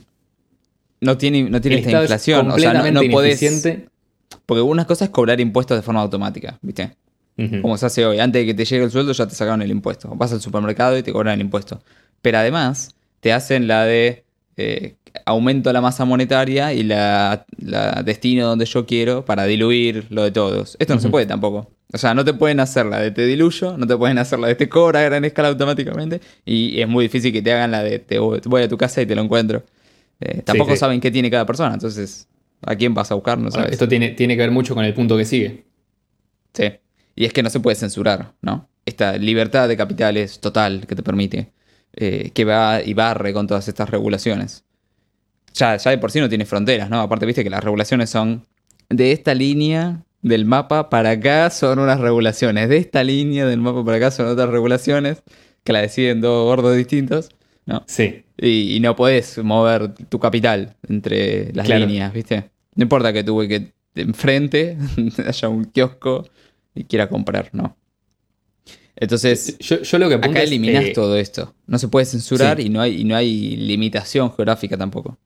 no 1.01 1.17
tiene, 1.17 1.45
no 1.45 1.61
tiene 1.61 1.79
El 1.79 1.85
esta 1.85 2.03
inflación, 2.03 2.51
o 2.51 2.59
sea, 2.59 2.73
no, 2.75 2.91
no 2.91 3.11
podés... 3.11 3.41
Porque 4.47 4.63
una 4.63 4.87
cosa 4.87 5.05
es 5.05 5.11
cobrar 5.11 5.41
impuestos 5.41 5.79
de 5.79 5.83
forma 5.83 6.01
automática, 6.01 6.59
¿viste? 6.63 6.97
Como 7.63 7.79
se 7.79 7.87
hace 7.87 8.05
hoy. 8.05 8.19
Antes 8.19 8.43
de 8.43 8.47
que 8.47 8.55
te 8.55 8.67
llegue 8.67 8.85
el 8.85 8.91
sueldo 8.91 9.13
ya 9.13 9.27
te 9.27 9.35
sacaron 9.35 9.63
el 9.63 9.71
impuesto. 9.71 10.11
Vas 10.15 10.31
al 10.33 10.43
supermercado 10.43 10.99
y 10.99 11.03
te 11.03 11.11
cobran 11.11 11.35
el 11.35 11.41
impuesto. 11.41 11.83
Pero 12.21 12.37
además 12.37 12.95
te 13.21 13.33
hacen 13.33 13.67
la 13.67 13.85
de 13.85 14.25
eh, 14.59 14.97
aumento 15.25 15.73
la 15.73 15.81
masa 15.81 16.05
monetaria 16.05 16.75
y 16.75 16.83
la, 16.83 17.47
la 17.57 18.03
destino 18.03 18.47
donde 18.47 18.67
yo 18.67 18.85
quiero 18.85 19.25
para 19.25 19.45
diluir 19.45 20.07
lo 20.11 20.23
de 20.23 20.33
todos. 20.33 20.77
Esto 20.79 20.95
no 20.95 21.01
se 21.01 21.09
puede 21.09 21.25
tampoco. 21.25 21.71
O 21.93 21.99
sea, 21.99 22.13
no 22.13 22.25
te 22.25 22.35
pueden 22.35 22.61
hacer 22.61 22.87
la 22.87 23.01
de 23.01 23.11
te 23.11 23.25
diluyo, 23.25 23.77
no 23.79 23.87
te 23.87 23.97
pueden 23.97 24.19
hacer 24.19 24.39
la 24.39 24.49
de 24.49 24.55
te 24.55 24.69
cobra 24.69 25.01
a 25.01 25.05
gran 25.05 25.25
escala 25.25 25.49
automáticamente. 25.49 26.21
Y 26.45 26.81
es 26.81 26.89
muy 26.89 27.07
difícil 27.07 27.33
que 27.33 27.41
te 27.41 27.53
hagan 27.53 27.71
la 27.71 27.83
de 27.83 27.99
te 28.01 28.19
voy 28.19 28.63
a 28.63 28.69
tu 28.69 28.77
casa 28.77 29.01
y 29.01 29.07
te 29.07 29.15
lo 29.15 29.23
encuentro. 29.23 29.63
Eh, 30.21 30.43
tampoco 30.43 30.73
sí. 30.73 30.77
saben 30.79 31.01
qué 31.01 31.11
tiene 31.11 31.31
cada 31.31 31.47
persona. 31.47 31.75
Entonces, 31.75 32.29
¿a 32.63 32.77
quién 32.77 32.95
vas 32.95 33.11
a 33.11 33.15
buscar? 33.15 33.39
No 33.39 33.45
Bueno, 33.45 33.63
sabes. 33.63 33.73
esto 33.73 33.89
tiene, 33.89 34.11
tiene 34.11 34.37
que 34.37 34.43
ver 34.43 34.51
mucho 34.51 34.75
con 34.75 34.85
el 34.85 34.95
punto 34.95 35.17
que 35.17 35.25
sigue. 35.25 35.65
Sí. 36.55 36.65
Y 37.17 37.25
es 37.25 37.33
que 37.33 37.43
no 37.43 37.51
se 37.51 37.61
puede 37.61 37.77
censurar, 37.77 38.35
¿no? 38.43 38.69
Esta 38.87 39.17
libertad 39.17 39.69
de 39.69 39.77
capitales 39.77 40.41
total 40.41 40.87
que 40.87 40.95
te 40.97 41.03
permite, 41.03 41.53
eh, 41.95 42.31
que 42.35 42.45
va 42.45 42.83
y 42.83 42.95
barre 42.95 43.33
con 43.33 43.47
todas 43.47 43.69
estas 43.69 43.91
regulaciones. 43.91 44.65
Ya, 45.55 45.77
ya 45.77 45.91
de 45.91 45.99
por 45.99 46.11
sí 46.11 46.21
no 46.21 46.29
tiene 46.29 46.47
fronteras, 46.47 46.89
¿no? 46.91 47.01
Aparte, 47.01 47.27
viste 47.27 47.43
que 47.45 47.51
las 47.51 47.63
regulaciones 47.65 48.11
son 48.11 48.47
de 48.89 49.13
esta 49.13 49.35
línea 49.35 50.05
del 50.23 50.45
mapa 50.45 50.91
para 50.91 51.11
acá 51.11 51.49
son 51.51 51.79
unas 51.79 51.99
regulaciones, 52.01 52.69
de 52.69 52.77
esta 52.77 53.03
línea 53.03 53.47
del 53.47 53.59
mapa 53.61 53.85
para 53.85 53.97
acá 53.97 54.11
son 54.11 54.27
otras 54.27 54.49
regulaciones 54.51 55.23
que 55.65 55.73
la 55.73 55.81
deciden 55.81 56.21
dos 56.21 56.45
gordos 56.45 56.77
distintos, 56.77 57.31
¿no? 57.66 57.83
Sí. 57.87 58.23
Y, 58.38 58.77
y 58.77 58.81
no 58.81 58.96
podés 58.96 59.38
mover 59.38 59.94
tu 59.94 60.18
capital 60.18 60.77
entre 60.88 61.53
las 61.53 61.66
Claro. 61.66 61.87
líneas, 61.87 62.12
¿viste? 62.12 62.51
No 62.75 62.83
importa 62.83 63.12
que 63.12 63.23
tuve 63.25 63.49
que 63.49 63.73
enfrente 63.94 64.77
haya 65.27 65.49
un 65.49 65.64
kiosco 65.66 66.29
y 66.75 66.85
quiera 66.85 67.09
comprar, 67.09 67.51
¿no? 67.53 67.77
Entonces, 68.96 69.57
Yo, 69.59 69.81
yo 69.83 69.99
lo 69.99 70.09
que 70.09 70.16
acá 70.16 70.42
es, 70.42 70.49
eliminás 70.51 70.85
eh, 70.85 70.92
todo 70.94 71.16
esto. 71.16 71.55
No 71.66 71.79
se 71.79 71.88
puede 71.88 72.05
censurar 72.07 72.59
sí. 72.59 72.66
y, 72.66 72.68
no 72.68 72.81
hay, 72.83 73.01
y 73.01 73.05
no 73.05 73.16
hay 73.16 73.57
limitación 73.57 74.31
geográfica 74.35 74.77
tampoco. 74.77 75.18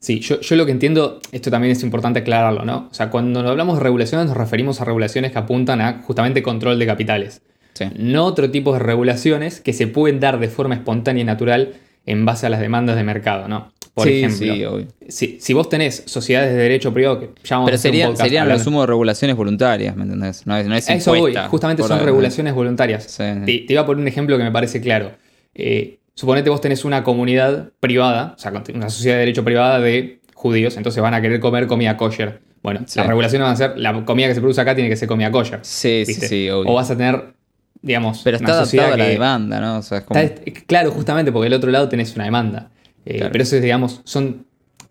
Sí, 0.00 0.20
yo, 0.20 0.40
yo 0.40 0.56
lo 0.56 0.66
que 0.66 0.72
entiendo, 0.72 1.20
esto 1.32 1.50
también 1.50 1.72
es 1.72 1.82
importante 1.82 2.20
aclararlo, 2.20 2.64
¿no? 2.64 2.88
O 2.90 2.94
sea, 2.94 3.10
cuando 3.10 3.40
hablamos 3.40 3.76
de 3.78 3.82
regulaciones 3.84 4.26
nos 4.26 4.36
referimos 4.36 4.80
a 4.80 4.84
regulaciones 4.84 5.32
que 5.32 5.38
apuntan 5.38 5.80
a 5.80 6.02
justamente 6.02 6.42
control 6.42 6.78
de 6.78 6.86
capitales. 6.86 7.42
Sí. 7.78 7.84
No 7.96 8.24
otro 8.24 8.50
tipo 8.50 8.72
de 8.72 8.78
regulaciones 8.80 9.60
que 9.60 9.72
se 9.72 9.86
pueden 9.86 10.20
dar 10.20 10.38
de 10.38 10.48
forma 10.48 10.74
espontánea 10.74 11.22
y 11.22 11.24
natural 11.24 11.74
en 12.06 12.24
base 12.24 12.46
a 12.46 12.50
las 12.50 12.60
demandas 12.60 12.96
de 12.96 13.04
mercado, 13.04 13.48
¿no? 13.48 13.72
Por 13.94 14.06
Sí, 14.06 14.22
ejemplo, 14.22 14.54
sí, 14.54 14.64
obvio. 14.64 14.86
si, 15.08 15.38
si 15.40 15.52
vos 15.54 15.68
tenés 15.68 16.04
sociedades 16.06 16.52
de 16.52 16.56
derecho 16.58 16.92
privado, 16.94 17.18
que 17.18 17.26
a 17.52 17.64
Pero 17.64 17.76
serían, 17.78 18.16
serían 18.16 18.42
hablando- 18.42 18.58
los 18.58 18.62
sumo 18.64 18.80
de 18.82 18.86
regulaciones 18.86 19.36
voluntarias, 19.36 19.96
¿me 19.96 20.04
entendés? 20.04 20.46
No 20.46 20.56
es, 20.56 20.66
no 20.66 20.74
es 20.76 20.88
A 20.88 20.94
eso 20.94 21.14
voy, 21.14 21.34
justamente 21.48 21.82
son 21.82 21.98
la- 21.98 22.04
regulaciones 22.04 22.54
voluntarias. 22.54 23.04
Sí. 23.04 23.24
Te, 23.44 23.58
te 23.66 23.72
iba 23.72 23.82
a 23.82 23.86
poner 23.86 24.02
un 24.02 24.08
ejemplo 24.08 24.38
que 24.38 24.44
me 24.44 24.52
parece 24.52 24.80
claro. 24.80 25.12
Eh, 25.54 25.98
suponete 26.14 26.48
vos 26.48 26.60
tenés 26.60 26.84
una 26.84 27.02
comunidad 27.02 27.70
privada, 27.80 28.34
o 28.36 28.38
sea, 28.38 28.52
una 28.74 28.88
sociedad 28.88 29.16
de 29.16 29.20
derecho 29.20 29.44
privada 29.44 29.80
de 29.80 30.20
judíos, 30.34 30.76
entonces 30.76 31.02
van 31.02 31.14
a 31.14 31.20
querer 31.20 31.40
comer 31.40 31.66
comida 31.66 31.96
kosher. 31.96 32.40
Bueno, 32.62 32.80
las 32.94 33.06
regulaciones 33.06 33.44
van 33.46 33.52
a 33.54 33.56
ser, 33.56 33.78
la 33.78 34.04
comida 34.04 34.28
que 34.28 34.34
se 34.34 34.40
produce 34.40 34.60
acá 34.60 34.74
tiene 34.76 34.90
que 34.90 34.96
ser 34.96 35.08
comida 35.08 35.30
kosher. 35.32 35.58
Sí, 35.62 36.04
sí, 36.06 36.14
sí, 36.14 36.50
obvio. 36.50 36.70
O 36.70 36.74
vas 36.74 36.90
a 36.90 36.96
tener, 36.96 37.34
digamos, 37.82 38.22
Pero 38.24 38.36
está 38.36 38.52
adaptado 38.52 38.94
a 38.94 38.96
la 38.96 39.06
demanda, 39.06 39.60
¿no? 39.60 39.78
O 39.78 39.82
sea, 39.82 39.98
es 39.98 40.04
como... 40.04 40.18
Está- 40.20 40.42
claro, 40.66 40.90
justamente 40.90 41.32
porque 41.32 41.44
del 41.46 41.54
otro 41.54 41.70
lado 41.70 41.88
tenés 41.88 42.14
una 42.14 42.24
demanda. 42.24 42.70
Eh, 43.04 43.16
Claro. 43.18 43.32
Pero 43.32 43.42
eso 43.42 43.56
es, 43.56 43.62
digamos, 43.62 44.00
son 44.04 44.46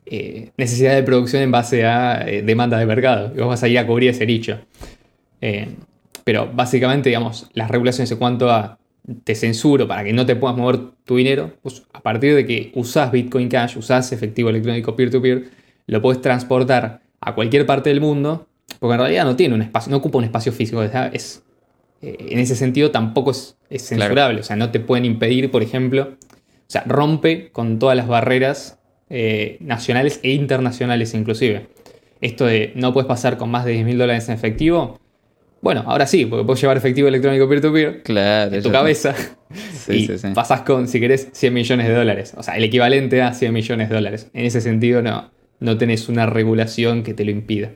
eh, 0.06 0.52
necesidades 0.58 0.98
de 0.98 1.04
producción 1.04 1.42
en 1.44 1.52
base 1.52 1.86
a 1.86 2.28
eh, 2.28 2.42
demanda 2.42 2.78
de 2.78 2.86
mercado. 2.86 3.32
Y 3.36 3.40
vos 3.40 3.50
vas 3.50 3.64
a 3.64 3.68
ir 3.68 3.78
a 3.78 3.86
cubrir 3.86 4.10
ese 4.10 4.26
nicho. 4.26 4.60
Eh, 5.42 5.70
pero 6.24 6.50
básicamente, 6.54 7.10
digamos, 7.10 7.48
las 7.54 7.70
regulaciones 7.70 8.12
en 8.12 8.18
cuanto 8.18 8.50
a 8.50 8.78
te 9.24 9.36
censuro 9.36 9.88
para 9.88 10.04
que 10.04 10.12
no 10.12 10.26
te 10.26 10.36
puedas 10.36 10.58
mover 10.58 10.80
tu 11.06 11.16
dinero, 11.16 11.54
pues 11.62 11.84
a 11.94 12.02
partir 12.02 12.36
de 12.36 12.46
que 12.46 12.72
usás 12.76 13.12
Bitcoin 13.12 13.48
Cash, 13.48 13.78
usás 13.78 14.12
efectivo 14.12 14.50
electrónico 14.50 14.96
peer-to-peer, 14.96 15.46
lo 15.86 16.02
puedes 16.02 16.22
transportar 16.22 17.00
a 17.22 17.34
cualquier 17.34 17.66
parte 17.66 17.90
del 17.90 18.02
mundo, 18.02 18.48
porque 18.80 18.96
en 18.96 19.00
realidad 19.00 19.24
no 19.24 19.36
tiene 19.38 19.56
un 19.56 19.62
espacio, 19.62 19.90
no 19.92 19.98
ocupa 19.98 20.18
un 20.18 20.26
espacio 20.26 20.52
físico, 20.52 20.84
es, 20.84 21.42
eh, 22.02 22.18
en 22.30 22.40
ese 22.40 22.56
sentido 22.56 22.92
tampoco 22.92 23.32
es, 23.32 23.58
es 23.70 23.88
Claro. 23.88 24.04
censurable, 24.04 24.40
o 24.42 24.44
sea, 24.44 24.56
no 24.56 24.72
te 24.72 24.80
pueden 24.80 25.06
impedir, 25.06 25.52
por 25.52 25.64
ejemplo, 25.64 26.16
o 26.22 26.70
sea, 26.70 26.84
rompe 26.86 27.50
con 27.52 27.80
todas 27.80 27.96
las 27.98 28.08
barreras 28.08 28.80
eh, 29.10 29.58
nacionales 29.62 30.20
e 30.24 30.32
internacionales 30.32 31.14
inclusive. 31.14 31.68
Esto 32.20 32.46
de 32.46 32.72
no 32.76 32.94
puedes 32.94 33.08
pasar 33.08 33.38
con 33.38 33.50
más 33.50 33.64
de 33.66 33.72
10 33.74 33.86
mil 33.86 33.98
dólares 33.98 34.28
en 34.28 34.36
efectivo, 34.36 35.00
bueno, 35.62 35.84
ahora 35.88 36.06
sí, 36.06 36.26
porque 36.26 36.46
puedes 36.46 36.62
llevar 36.62 36.78
efectivo 36.78 37.08
electrónico 37.08 37.48
peer-to-peer 37.50 38.04
Claro. 38.04 38.56
en 38.56 38.62
tu 38.64 38.72
cabeza 38.72 39.16
Sí, 39.74 39.94
y 39.94 40.08
sí, 40.08 40.18
sí. 40.18 40.28
pasás 40.36 40.62
con, 40.62 40.88
si 40.88 41.00
querés, 41.00 41.30
100 41.34 41.54
millones 41.54 41.88
de 41.88 41.94
dólares. 41.94 42.34
O 42.38 42.44
sea, 42.44 42.58
el 42.58 42.64
equivalente 42.64 43.22
a 43.22 43.34
100 43.34 43.54
millones 43.54 43.90
de 43.90 43.96
dólares. 43.96 44.30
En 44.34 44.46
ese 44.46 44.62
sentido, 44.62 45.02
no, 45.02 45.32
no 45.60 45.78
tenés 45.78 46.10
una 46.10 46.26
regulación 46.28 47.02
que 47.04 47.14
te 47.14 47.24
lo 47.26 47.32
impida. 47.32 47.72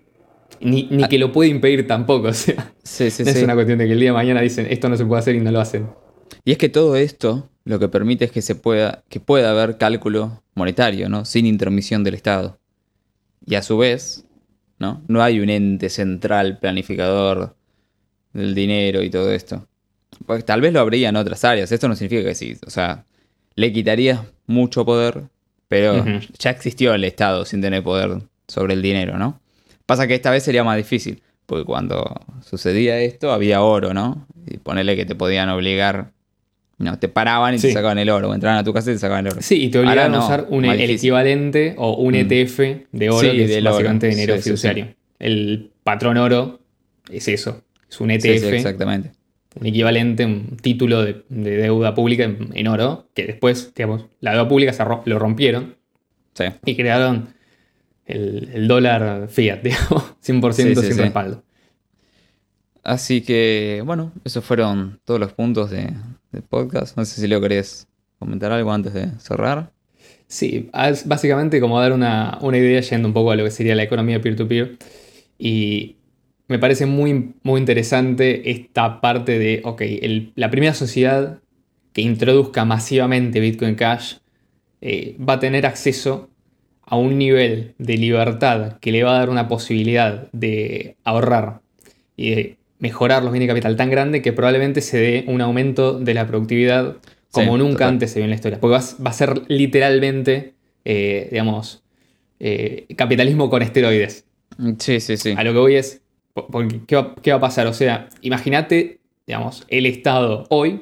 Ni, 0.62 0.88
ni 0.92 1.08
que 1.08 1.18
lo 1.18 1.32
puede 1.32 1.50
impedir 1.50 1.88
tampoco. 1.88 2.28
O 2.30 2.34
sea, 2.34 2.74
Sí, 2.84 3.10
sí, 3.10 3.24
es 3.26 3.44
una 3.44 3.54
cuestión 3.54 3.80
de 3.80 3.88
que 3.88 3.94
el 3.94 4.00
día 4.00 4.10
de 4.10 4.14
mañana 4.14 4.42
dicen 4.42 4.68
esto 4.70 4.90
no 4.90 4.98
se 4.98 5.06
puede 5.06 5.20
hacer 5.20 5.36
y 5.36 5.40
no 5.40 5.52
lo 5.52 5.60
hacen. 5.60 5.90
Y 6.46 6.52
es 6.52 6.58
que 6.58 6.70
todo 6.70 6.96
esto 6.96 7.50
lo 7.64 7.80
que 7.80 7.88
permite 7.90 8.26
es 8.26 8.32
que 8.32 8.42
se 8.42 8.56
pueda, 8.56 9.04
que 9.10 9.20
pueda 9.20 9.52
haber 9.52 9.78
cálculo 9.78 10.42
monetario, 10.56 11.10
¿no? 11.10 11.26
Sin 11.26 11.46
intermisión 11.46 12.04
del 12.04 12.16
Estado. 12.16 12.60
Y 13.46 13.56
a 13.56 13.62
su 13.62 13.78
vez, 13.78 14.26
¿no? 14.80 15.04
No 15.08 15.22
hay 15.22 15.40
un 15.40 15.50
ente 15.50 15.90
central 15.90 16.60
planificador 16.60 17.56
del 18.34 18.56
dinero 18.56 19.04
y 19.04 19.10
todo 19.10 19.32
esto. 19.32 19.68
Pues 20.26 20.46
tal 20.46 20.62
vez 20.62 20.74
lo 20.74 20.80
habría 20.80 21.10
en 21.10 21.16
otras 21.16 21.44
áreas. 21.44 21.72
Esto 21.72 21.88
no 21.88 21.96
significa 21.96 22.28
que 22.28 22.36
sí. 22.36 22.56
O 22.66 22.70
sea, 22.70 23.06
le 23.56 23.72
quitarías 23.72 24.22
mucho 24.48 24.86
poder, 24.86 25.24
pero 25.68 26.06
ya 26.38 26.50
existió 26.50 26.94
el 26.94 27.04
Estado 27.04 27.46
sin 27.46 27.62
tener 27.62 27.84
poder 27.84 28.22
sobre 28.48 28.74
el 28.74 28.82
dinero, 28.82 29.18
¿no? 29.18 29.41
Pasa 29.92 30.08
que 30.08 30.16
esta 30.16 30.32
vez 30.32 30.42
sería 30.44 30.64
más 30.64 30.78
difícil, 30.78 31.22
porque 31.46 31.66
cuando 31.66 32.16
sucedía 32.42 32.98
esto 33.02 33.34
había 33.34 33.62
oro, 33.62 33.94
¿no? 33.94 34.26
Y 34.48 34.56
ponele 34.58 34.96
que 34.96 35.06
te 35.06 35.16
podían 35.16 35.50
obligar, 35.50 36.12
no, 36.78 36.98
te 36.98 37.10
paraban 37.10 37.56
y 37.56 37.58
te 37.60 37.74
sacaban 37.74 37.98
el 38.00 38.10
oro, 38.10 38.30
o 38.30 38.34
entraban 38.34 38.58
a 38.58 38.64
tu 38.64 38.72
casa 38.72 38.90
y 38.90 38.94
te 38.94 39.00
sacaban 39.00 39.26
el 39.28 39.34
oro. 39.34 39.42
Sí, 39.42 39.64
y 39.66 39.70
te 39.70 39.84
no, 39.84 39.90
a 39.92 40.20
usar 40.26 40.46
un, 40.50 40.64
el 40.64 40.78
difícil. 40.78 40.96
equivalente 40.96 41.76
o 41.78 41.96
un 41.98 42.14
Mm. 42.14 42.16
ETF 42.32 42.60
de 42.94 43.10
oro, 43.10 43.20
Sí, 43.32 43.36
que 43.36 43.44
es 43.44 43.62
oro. 43.62 43.72
básicamente 43.72 44.08
dinero 44.08 44.36
Sí, 44.38 44.44
fiduciario. 44.44 44.88
El 45.20 45.72
patrón 45.84 46.16
oro 46.16 46.62
es 47.12 47.28
eso. 47.28 47.62
Es 47.90 48.00
un 48.00 48.12
ETF, 48.12 48.40
sí, 48.50 48.56
exactamente. 48.56 49.12
un 49.60 49.68
equivalente, 49.68 50.24
un 50.26 50.56
título 50.56 51.04
de, 51.04 51.24
de 51.28 51.58
deuda 51.58 51.94
pública 51.94 52.24
en, 52.24 52.50
en 52.54 52.68
oro, 52.70 53.08
que 53.14 53.26
después, 53.26 53.74
digamos, 53.76 54.06
la 54.22 54.32
deuda 54.32 54.48
pública 54.48 54.72
se 54.72 54.86
ro- 54.86 55.02
lo 55.04 55.20
rompieron 55.20 55.76
Sí. 56.34 56.46
y 56.66 56.76
crearon 56.78 57.28
el, 58.12 58.50
el 58.54 58.68
dólar 58.68 59.28
fiat, 59.30 59.62
digamos, 59.64 60.16
100% 60.22 60.76
Sí, 60.76 60.76
sí, 60.76 60.88
sin 60.88 60.96
sí. 60.96 61.02
respaldo. 61.02 61.44
Así 62.84 63.22
que, 63.22 63.84
bueno, 63.86 64.12
esos 64.24 64.44
fueron 64.44 65.00
todos 65.06 65.20
los 65.20 65.34
puntos 65.34 65.70
de, 65.70 65.94
del 66.32 66.44
podcast. 66.44 66.98
No 66.98 67.06
sé 67.06 67.22
si 67.22 67.28
Leo 67.28 67.42
querés 67.42 67.88
comentar 68.20 68.52
algo 68.52 68.72
antes 68.74 68.94
de 68.94 69.12
cerrar. 69.20 69.72
Sí, 70.28 70.70
es 70.74 71.08
básicamente 71.08 71.60
como 71.60 71.80
dar 71.80 71.92
una, 71.94 72.38
una 72.42 72.58
idea 72.58 72.82
yendo 72.82 73.08
un 73.08 73.14
poco 73.14 73.32
a 73.32 73.36
lo 73.36 73.44
que 73.44 73.52
sería 73.52 73.76
la 73.76 73.84
economía 73.84 74.22
peer-to-peer. 74.22 74.78
Y 75.38 75.98
me 76.48 76.60
parece 76.60 76.86
muy, 76.88 77.36
muy 77.44 77.60
interesante 77.60 78.52
esta 78.52 79.02
parte 79.02 79.40
de, 79.40 79.62
ok, 79.66 79.82
la 80.36 80.50
primera 80.52 80.74
sociedad 80.74 81.42
que 81.94 82.02
introduzca 82.02 82.66
masivamente 82.66 83.40
Bitcoin 83.42 83.76
Cash 83.76 84.18
eh, 84.82 85.18
va 85.20 85.34
a 85.36 85.40
tener 85.40 85.66
acceso 85.68 86.31
a 86.92 86.98
un 86.98 87.18
nivel 87.18 87.74
de 87.78 87.96
libertad 87.96 88.78
que 88.82 88.92
le 88.92 89.02
va 89.04 89.16
a 89.16 89.20
dar 89.20 89.30
una 89.30 89.48
posibilidad 89.48 90.30
de 90.34 90.98
ahorrar 91.06 91.62
y 92.18 92.32
de 92.32 92.58
mejorar 92.80 93.24
los 93.24 93.32
bienes 93.32 93.48
de 93.48 93.54
capital 93.54 93.78
tan 93.78 93.90
grande 93.90 94.22
que 94.22 94.34
probablemente 94.34 94.82
se 94.82 94.98
dé 94.98 95.24
un 95.28 95.40
aumento 95.40 95.98
de 95.98 96.14
la 96.14 96.28
productividad 96.28 96.98
como 97.32 97.58
nunca 97.58 97.88
antes 97.88 98.12
se 98.12 98.20
vio 98.20 98.26
en 98.26 98.32
la 98.32 98.36
historia. 98.36 98.60
Porque 98.60 98.76
va, 98.76 99.10
a 99.10 99.14
ser 99.14 99.44
literalmente, 99.48 100.54
eh, 100.84 101.30
digamos, 101.32 101.82
eh, 102.42 102.88
capitalismo 102.98 103.50
con 103.50 103.62
esteroides. 103.62 104.26
Sí, 104.80 105.00
sí, 105.00 105.16
sí. 105.16 105.34
A 105.38 105.46
lo 105.46 105.54
que 105.54 105.60
voy 105.60 105.76
es, 105.76 106.02
¿qué, 106.88 106.98
va, 106.98 107.38
a 107.38 107.40
pasar? 107.40 107.68
O 107.68 107.74
sea, 107.74 108.10
imagínate, 108.20 109.00
digamos, 109.26 109.64
el 109.70 109.86
Estado 109.86 110.46
hoy 110.50 110.82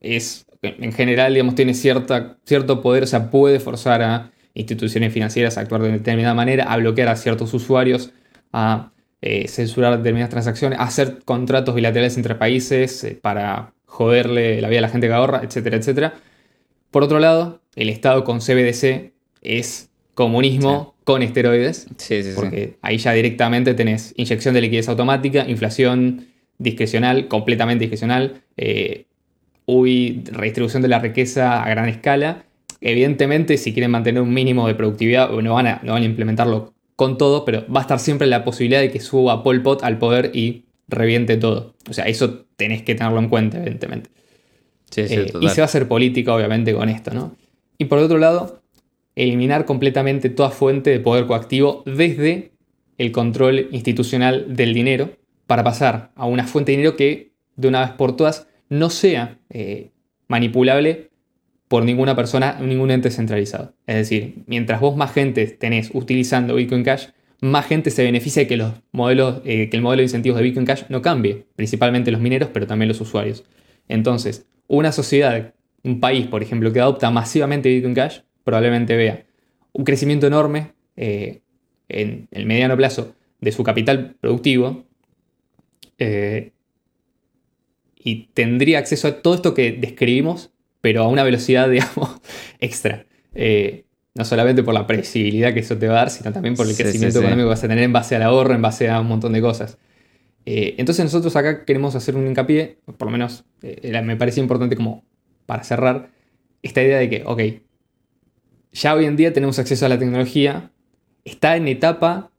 es, 0.00 0.44
en 0.60 0.92
general, 0.92 1.34
digamos, 1.34 1.54
tiene 1.54 1.72
cierta, 1.72 2.36
cierto 2.44 2.82
poder, 2.82 3.04
o 3.04 3.06
sea, 3.06 3.30
puede 3.30 3.60
forzar 3.60 4.02
a 4.02 4.32
instituciones 4.56 5.12
financieras 5.12 5.58
a 5.58 5.60
actuar 5.60 5.82
de 5.82 5.92
determinada 5.92 6.34
manera, 6.34 6.64
a 6.64 6.76
bloquear 6.78 7.08
a 7.08 7.16
ciertos 7.16 7.52
usuarios, 7.54 8.12
a 8.52 8.90
eh, 9.20 9.48
censurar 9.48 9.96
determinadas 9.98 10.30
transacciones, 10.30 10.78
a 10.78 10.84
hacer 10.84 11.18
contratos 11.24 11.74
bilaterales 11.74 12.16
entre 12.16 12.34
países 12.34 13.04
eh, 13.04 13.18
para 13.20 13.74
joderle 13.84 14.60
la 14.60 14.68
vida 14.68 14.78
a 14.78 14.82
la 14.82 14.88
gente 14.88 15.06
que 15.06 15.12
ahorra, 15.12 15.42
etcétera, 15.44 15.76
etcétera. 15.76 16.14
Por 16.90 17.02
otro 17.02 17.18
lado, 17.18 17.60
el 17.74 17.90
Estado 17.90 18.24
con 18.24 18.40
CBDC 18.40 19.12
es 19.42 19.90
comunismo 20.14 20.94
con 21.04 21.22
esteroides, 21.22 21.86
sí, 21.98 22.22
sí, 22.22 22.32
porque 22.34 22.78
ahí 22.80 22.98
ya 22.98 23.12
directamente 23.12 23.74
tenés 23.74 24.14
inyección 24.16 24.54
de 24.54 24.62
liquidez 24.62 24.88
automática, 24.88 25.48
inflación 25.48 26.28
discrecional, 26.58 27.28
completamente 27.28 27.82
discrecional, 27.84 28.42
eh, 28.56 29.04
redistribución 29.66 30.82
de 30.82 30.88
la 30.88 30.98
riqueza 30.98 31.62
a 31.62 31.68
gran 31.68 31.88
escala 31.88 32.45
Evidentemente, 32.80 33.56
si 33.56 33.72
quieren 33.72 33.90
mantener 33.90 34.22
un 34.22 34.32
mínimo 34.32 34.66
de 34.66 34.74
productividad, 34.74 35.30
no 35.30 35.54
van 35.54 35.66
a, 35.66 35.80
no 35.82 35.92
van 35.92 36.02
a 36.02 36.06
implementarlo 36.06 36.74
con 36.94 37.18
todo, 37.18 37.44
pero 37.44 37.64
va 37.72 37.80
a 37.80 37.82
estar 37.82 37.98
siempre 37.98 38.26
la 38.26 38.44
posibilidad 38.44 38.80
de 38.80 38.90
que 38.90 39.00
suba 39.00 39.42
Pol 39.42 39.62
Pot 39.62 39.82
al 39.82 39.98
poder 39.98 40.30
y 40.34 40.64
reviente 40.88 41.36
todo. 41.36 41.74
O 41.88 41.92
sea, 41.92 42.06
eso 42.06 42.46
tenés 42.56 42.82
que 42.82 42.94
tenerlo 42.94 43.18
en 43.18 43.28
cuenta, 43.28 43.58
evidentemente. 43.58 44.10
Eh, 44.96 45.32
y 45.40 45.48
se 45.48 45.60
va 45.60 45.64
a 45.64 45.66
hacer 45.66 45.88
política, 45.88 46.34
obviamente, 46.34 46.72
con 46.72 46.88
esto, 46.88 47.12
¿no? 47.12 47.36
Y 47.76 47.86
por 47.86 47.98
otro 47.98 48.18
lado, 48.18 48.62
eliminar 49.14 49.64
completamente 49.64 50.30
toda 50.30 50.50
fuente 50.50 50.90
de 50.90 51.00
poder 51.00 51.26
coactivo 51.26 51.82
desde 51.86 52.52
el 52.98 53.12
control 53.12 53.68
institucional 53.72 54.56
del 54.56 54.72
dinero 54.72 55.10
para 55.46 55.64
pasar 55.64 56.12
a 56.14 56.26
una 56.26 56.46
fuente 56.46 56.72
de 56.72 56.78
dinero 56.78 56.96
que, 56.96 57.32
de 57.56 57.68
una 57.68 57.80
vez 57.80 57.90
por 57.90 58.16
todas, 58.16 58.46
no 58.68 58.90
sea 58.90 59.38
eh, 59.50 59.90
manipulable 60.28 61.10
por 61.68 61.84
ninguna 61.84 62.14
persona, 62.14 62.58
ningún 62.60 62.90
ente 62.90 63.10
centralizado. 63.10 63.74
Es 63.86 63.96
decir, 63.96 64.42
mientras 64.46 64.80
vos 64.80 64.96
más 64.96 65.12
gente 65.12 65.46
tenés 65.46 65.90
utilizando 65.92 66.54
Bitcoin 66.54 66.84
Cash, 66.84 67.08
más 67.40 67.66
gente 67.66 67.90
se 67.90 68.04
beneficia 68.04 68.42
de 68.42 68.48
que, 68.48 68.56
los 68.56 68.72
modelos, 68.92 69.40
eh, 69.44 69.68
que 69.68 69.76
el 69.76 69.82
modelo 69.82 70.00
de 70.00 70.04
incentivos 70.04 70.38
de 70.38 70.44
Bitcoin 70.44 70.66
Cash 70.66 70.84
no 70.88 71.02
cambie, 71.02 71.46
principalmente 71.56 72.10
los 72.10 72.20
mineros, 72.20 72.50
pero 72.52 72.66
también 72.66 72.88
los 72.88 73.00
usuarios. 73.00 73.44
Entonces, 73.88 74.46
una 74.68 74.92
sociedad, 74.92 75.54
un 75.82 76.00
país, 76.00 76.26
por 76.26 76.42
ejemplo, 76.42 76.72
que 76.72 76.80
adopta 76.80 77.10
masivamente 77.10 77.68
Bitcoin 77.68 77.94
Cash, 77.94 78.20
probablemente 78.44 78.96
vea 78.96 79.26
un 79.72 79.84
crecimiento 79.84 80.26
enorme 80.26 80.72
eh, 80.96 81.42
en 81.88 82.28
el 82.30 82.46
mediano 82.46 82.76
plazo 82.76 83.14
de 83.40 83.52
su 83.52 83.62
capital 83.62 84.16
productivo 84.20 84.86
eh, 85.98 86.52
y 87.96 88.28
tendría 88.34 88.78
acceso 88.78 89.08
a 89.08 89.20
todo 89.20 89.34
esto 89.34 89.52
que 89.52 89.72
describimos 89.72 90.52
pero 90.80 91.02
a 91.04 91.08
una 91.08 91.22
velocidad, 91.22 91.68
digamos, 91.70 92.20
extra. 92.60 93.06
Eh, 93.34 93.84
no 94.14 94.24
solamente 94.24 94.62
por 94.62 94.72
la 94.72 94.86
previsibilidad 94.86 95.52
que 95.52 95.60
eso 95.60 95.76
te 95.76 95.86
va 95.88 95.94
a 95.94 95.96
dar, 95.96 96.10
sino 96.10 96.32
también 96.32 96.54
por 96.54 96.66
el 96.66 96.74
crecimiento 96.74 97.18
económico 97.18 97.46
que 97.46 97.50
vas 97.50 97.64
a 97.64 97.68
tener 97.68 97.84
en 97.84 97.92
base 97.92 98.16
al 98.16 98.22
ahorro, 98.22 98.54
en 98.54 98.62
base 98.62 98.88
a 98.88 99.00
un 99.00 99.08
montón 99.08 99.34
de 99.34 99.42
cosas. 99.42 99.76
Eh, 100.46 100.74
entonces 100.78 101.04
nosotros 101.04 101.36
acá 101.36 101.64
queremos 101.64 101.94
hacer 101.96 102.16
un 102.16 102.26
hincapié, 102.26 102.78
por 102.96 103.06
lo 103.06 103.10
menos 103.10 103.44
eh, 103.62 104.00
me 104.02 104.16
parece 104.16 104.40
importante 104.40 104.74
como 104.74 105.04
para 105.44 105.64
cerrar, 105.64 106.10
esta 106.62 106.82
idea 106.82 106.98
de 106.98 107.10
que, 107.10 107.22
ok, 107.26 107.42
ya 108.72 108.94
hoy 108.94 109.04
en 109.04 109.16
día 109.16 109.32
tenemos 109.32 109.58
acceso 109.58 109.84
a 109.84 109.88
la 109.88 109.98
tecnología, 109.98 110.70
está 111.24 111.56
en 111.56 111.68
etapa 111.68 112.30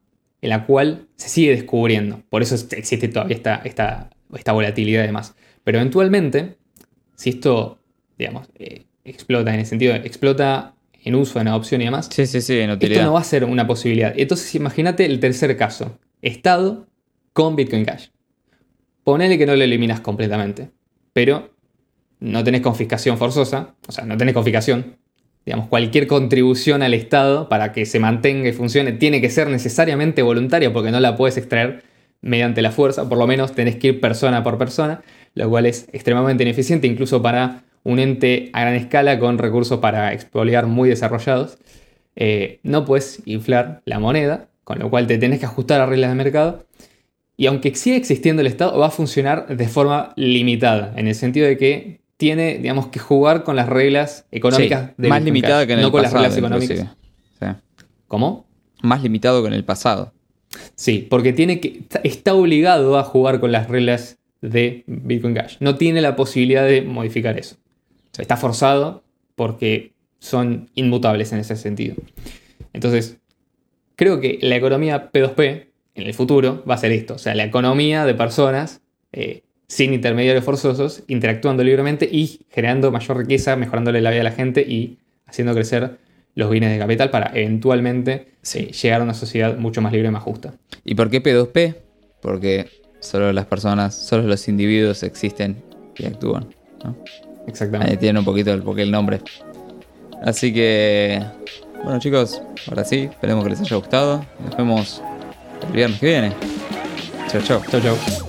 en 0.41 0.49
la 0.49 0.65
cual 0.65 1.07
se 1.15 1.29
sigue 1.29 1.51
descubriendo, 1.51 2.23
por 2.29 2.41
eso 2.41 2.55
existe 2.71 3.07
todavía 3.07 3.35
esta, 3.35 3.55
esta, 3.65 4.09
esta 4.33 4.51
volatilidad 4.51 5.03
y 5.03 5.07
demás. 5.07 5.35
Pero 5.63 5.79
eventualmente, 5.79 6.57
si 7.15 7.31
esto 7.31 7.79
digamos, 8.17 8.47
eh, 8.55 8.85
explota 9.03 9.53
en 9.53 9.59
el 9.59 9.65
sentido, 9.65 9.95
explota 9.95 10.75
en 11.03 11.15
uso, 11.15 11.39
en 11.39 11.47
adopción 11.47 11.81
y 11.81 11.85
demás. 11.85 12.09
Sí, 12.11 12.25
sí, 12.25 12.41
sí, 12.41 12.59
en 12.59 12.71
utilidad. 12.71 12.99
Esto 12.99 13.09
no 13.09 13.13
va 13.13 13.21
a 13.21 13.23
ser 13.23 13.45
una 13.45 13.65
posibilidad. 13.67 14.13
Entonces, 14.17 14.53
imagínate 14.55 15.05
el 15.05 15.19
tercer 15.19 15.55
caso. 15.57 15.97
Estado 16.21 16.87
con 17.33 17.55
Bitcoin 17.55 17.85
Cash. 17.85 18.07
Ponele 19.03 19.37
que 19.37 19.45
no 19.45 19.55
lo 19.55 19.63
eliminas 19.63 20.01
completamente, 20.01 20.71
pero 21.13 21.53
no 22.19 22.43
tenés 22.43 22.61
confiscación 22.61 23.17
forzosa, 23.17 23.75
o 23.87 23.91
sea, 23.91 24.05
no 24.05 24.17
tenés 24.17 24.33
confiscación. 24.33 24.97
Digamos, 25.45 25.67
cualquier 25.67 26.07
contribución 26.07 26.83
al 26.83 26.93
Estado 26.93 27.47
para 27.47 27.71
que 27.71 27.85
se 27.85 27.99
mantenga 27.99 28.49
y 28.49 28.53
funcione 28.53 28.91
tiene 28.91 29.21
que 29.21 29.29
ser 29.29 29.47
necesariamente 29.47 30.21
voluntaria 30.23 30.73
porque 30.73 30.91
no 30.91 30.99
la 30.99 31.15
puedes 31.15 31.37
extraer 31.37 31.83
mediante 32.19 32.61
la 32.61 32.71
fuerza, 32.71 33.07
por 33.07 33.17
lo 33.17 33.27
menos 33.27 33.53
tenés 33.53 33.77
que 33.77 33.87
ir 33.87 34.01
persona 34.01 34.43
por 34.43 34.57
persona, 34.57 35.03
lo 35.35 35.49
cual 35.49 35.67
es 35.67 35.87
extremadamente 35.93 36.43
ineficiente 36.43 36.87
incluso 36.87 37.21
para 37.21 37.63
un 37.87 37.99
ente 37.99 38.49
a 38.51 38.61
gran 38.61 38.75
escala 38.75 39.17
con 39.17 39.37
recursos 39.37 39.79
para 39.79 40.11
expoliar 40.11 40.67
muy 40.67 40.89
desarrollados, 40.89 41.57
eh, 42.17 42.59
no 42.61 42.83
puedes 42.83 43.21
inflar 43.25 43.81
la 43.85 43.97
moneda, 43.97 44.49
con 44.65 44.77
lo 44.79 44.89
cual 44.89 45.07
te 45.07 45.17
tenés 45.17 45.39
que 45.39 45.45
ajustar 45.45 45.79
a 45.79 45.85
reglas 45.85 46.09
de 46.09 46.15
mercado. 46.15 46.65
Y 47.37 47.45
aunque 47.45 47.73
siga 47.75 47.95
existiendo 47.95 48.41
el 48.41 48.47
Estado, 48.47 48.77
va 48.77 48.87
a 48.87 48.91
funcionar 48.91 49.47
de 49.47 49.67
forma 49.69 50.11
limitada, 50.17 50.93
en 50.97 51.07
el 51.07 51.15
sentido 51.15 51.47
de 51.47 51.57
que 51.57 52.01
tiene, 52.17 52.57
digamos, 52.57 52.87
que 52.87 52.99
jugar 52.99 53.43
con 53.43 53.55
las 53.55 53.69
reglas 53.69 54.25
económicas 54.31 54.91
de 54.97 55.07
Más 55.07 55.23
limitada 55.23 55.65
que 55.65 55.73
en 55.73 55.81
no 55.81 55.91
con 55.91 56.01
las 56.01 56.11
reglas 56.11 56.35
económicas. 56.35 56.87
¿Cómo? 58.07 58.47
Más 58.81 59.01
limitado 59.01 59.41
que 59.43 59.47
en 59.47 59.53
el 59.53 59.63
pasado. 59.63 60.11
Sí, 60.75 61.07
porque 61.09 61.31
tiene 61.31 61.61
que, 61.61 61.83
está 62.03 62.33
obligado 62.33 62.97
a 62.97 63.03
jugar 63.03 63.39
con 63.39 63.53
las 63.53 63.69
reglas 63.69 64.17
de 64.41 64.83
Bitcoin 64.87 65.35
Cash. 65.35 65.55
No 65.61 65.75
tiene 65.75 66.01
la 66.01 66.17
posibilidad 66.17 66.65
de 66.65 66.81
modificar 66.81 67.39
eso. 67.39 67.55
Está 68.21 68.37
forzado 68.37 69.03
porque 69.35 69.93
son 70.19 70.69
inmutables 70.75 71.31
en 71.31 71.39
ese 71.39 71.55
sentido. 71.55 71.95
Entonces, 72.73 73.17
creo 73.95 74.19
que 74.19 74.39
la 74.41 74.55
economía 74.55 75.11
P2P 75.11 75.67
en 75.95 76.07
el 76.07 76.13
futuro 76.13 76.63
va 76.69 76.75
a 76.75 76.77
ser 76.77 76.91
esto. 76.91 77.15
O 77.15 77.17
sea, 77.17 77.35
la 77.35 77.43
economía 77.43 78.05
de 78.05 78.13
personas 78.13 78.81
eh, 79.11 79.43
sin 79.67 79.93
intermediarios 79.93 80.45
forzosos, 80.45 81.03
interactuando 81.07 81.63
libremente 81.63 82.07
y 82.09 82.45
generando 82.49 82.91
mayor 82.91 83.17
riqueza, 83.17 83.55
mejorándole 83.55 84.01
la 84.01 84.11
vida 84.11 84.21
a 84.21 84.23
la 84.23 84.31
gente 84.31 84.61
y 84.61 84.97
haciendo 85.25 85.53
crecer 85.53 85.97
los 86.35 86.49
bienes 86.49 86.71
de 86.71 86.79
capital 86.79 87.09
para 87.09 87.31
eventualmente 87.33 88.27
eh, 88.53 88.71
llegar 88.71 89.01
a 89.01 89.03
una 89.03 89.13
sociedad 89.13 89.57
mucho 89.57 89.81
más 89.81 89.91
libre 89.91 90.07
y 90.07 90.11
más 90.11 90.23
justa. 90.23 90.53
¿Y 90.85 90.95
por 90.95 91.09
qué 91.09 91.21
P2P? 91.21 91.75
Porque 92.21 92.69
solo 92.99 93.33
las 93.33 93.45
personas, 93.45 93.95
solo 93.95 94.23
los 94.23 94.47
individuos 94.47 95.03
existen 95.03 95.61
y 95.97 96.05
actúan. 96.05 96.47
Exactamente. 97.47 97.93
Ahí 97.93 97.97
tiene 97.97 98.19
un 98.19 98.25
poquito 98.25 98.53
el, 98.53 98.61
porque 98.61 98.83
el 98.83 98.91
nombre. 98.91 99.21
Así 100.23 100.53
que, 100.53 101.23
bueno 101.83 101.99
chicos, 101.99 102.41
ahora 102.67 102.83
sí, 102.83 103.09
esperemos 103.11 103.43
que 103.43 103.51
les 103.51 103.61
haya 103.61 103.75
gustado. 103.75 104.25
Nos 104.43 104.57
vemos 104.57 105.01
el 105.67 105.73
viernes 105.73 105.99
que 105.99 106.05
viene. 106.05 106.33
Chao, 107.29 107.41
chao. 107.41 107.61
Chao, 107.69 107.81
chao. 107.81 108.26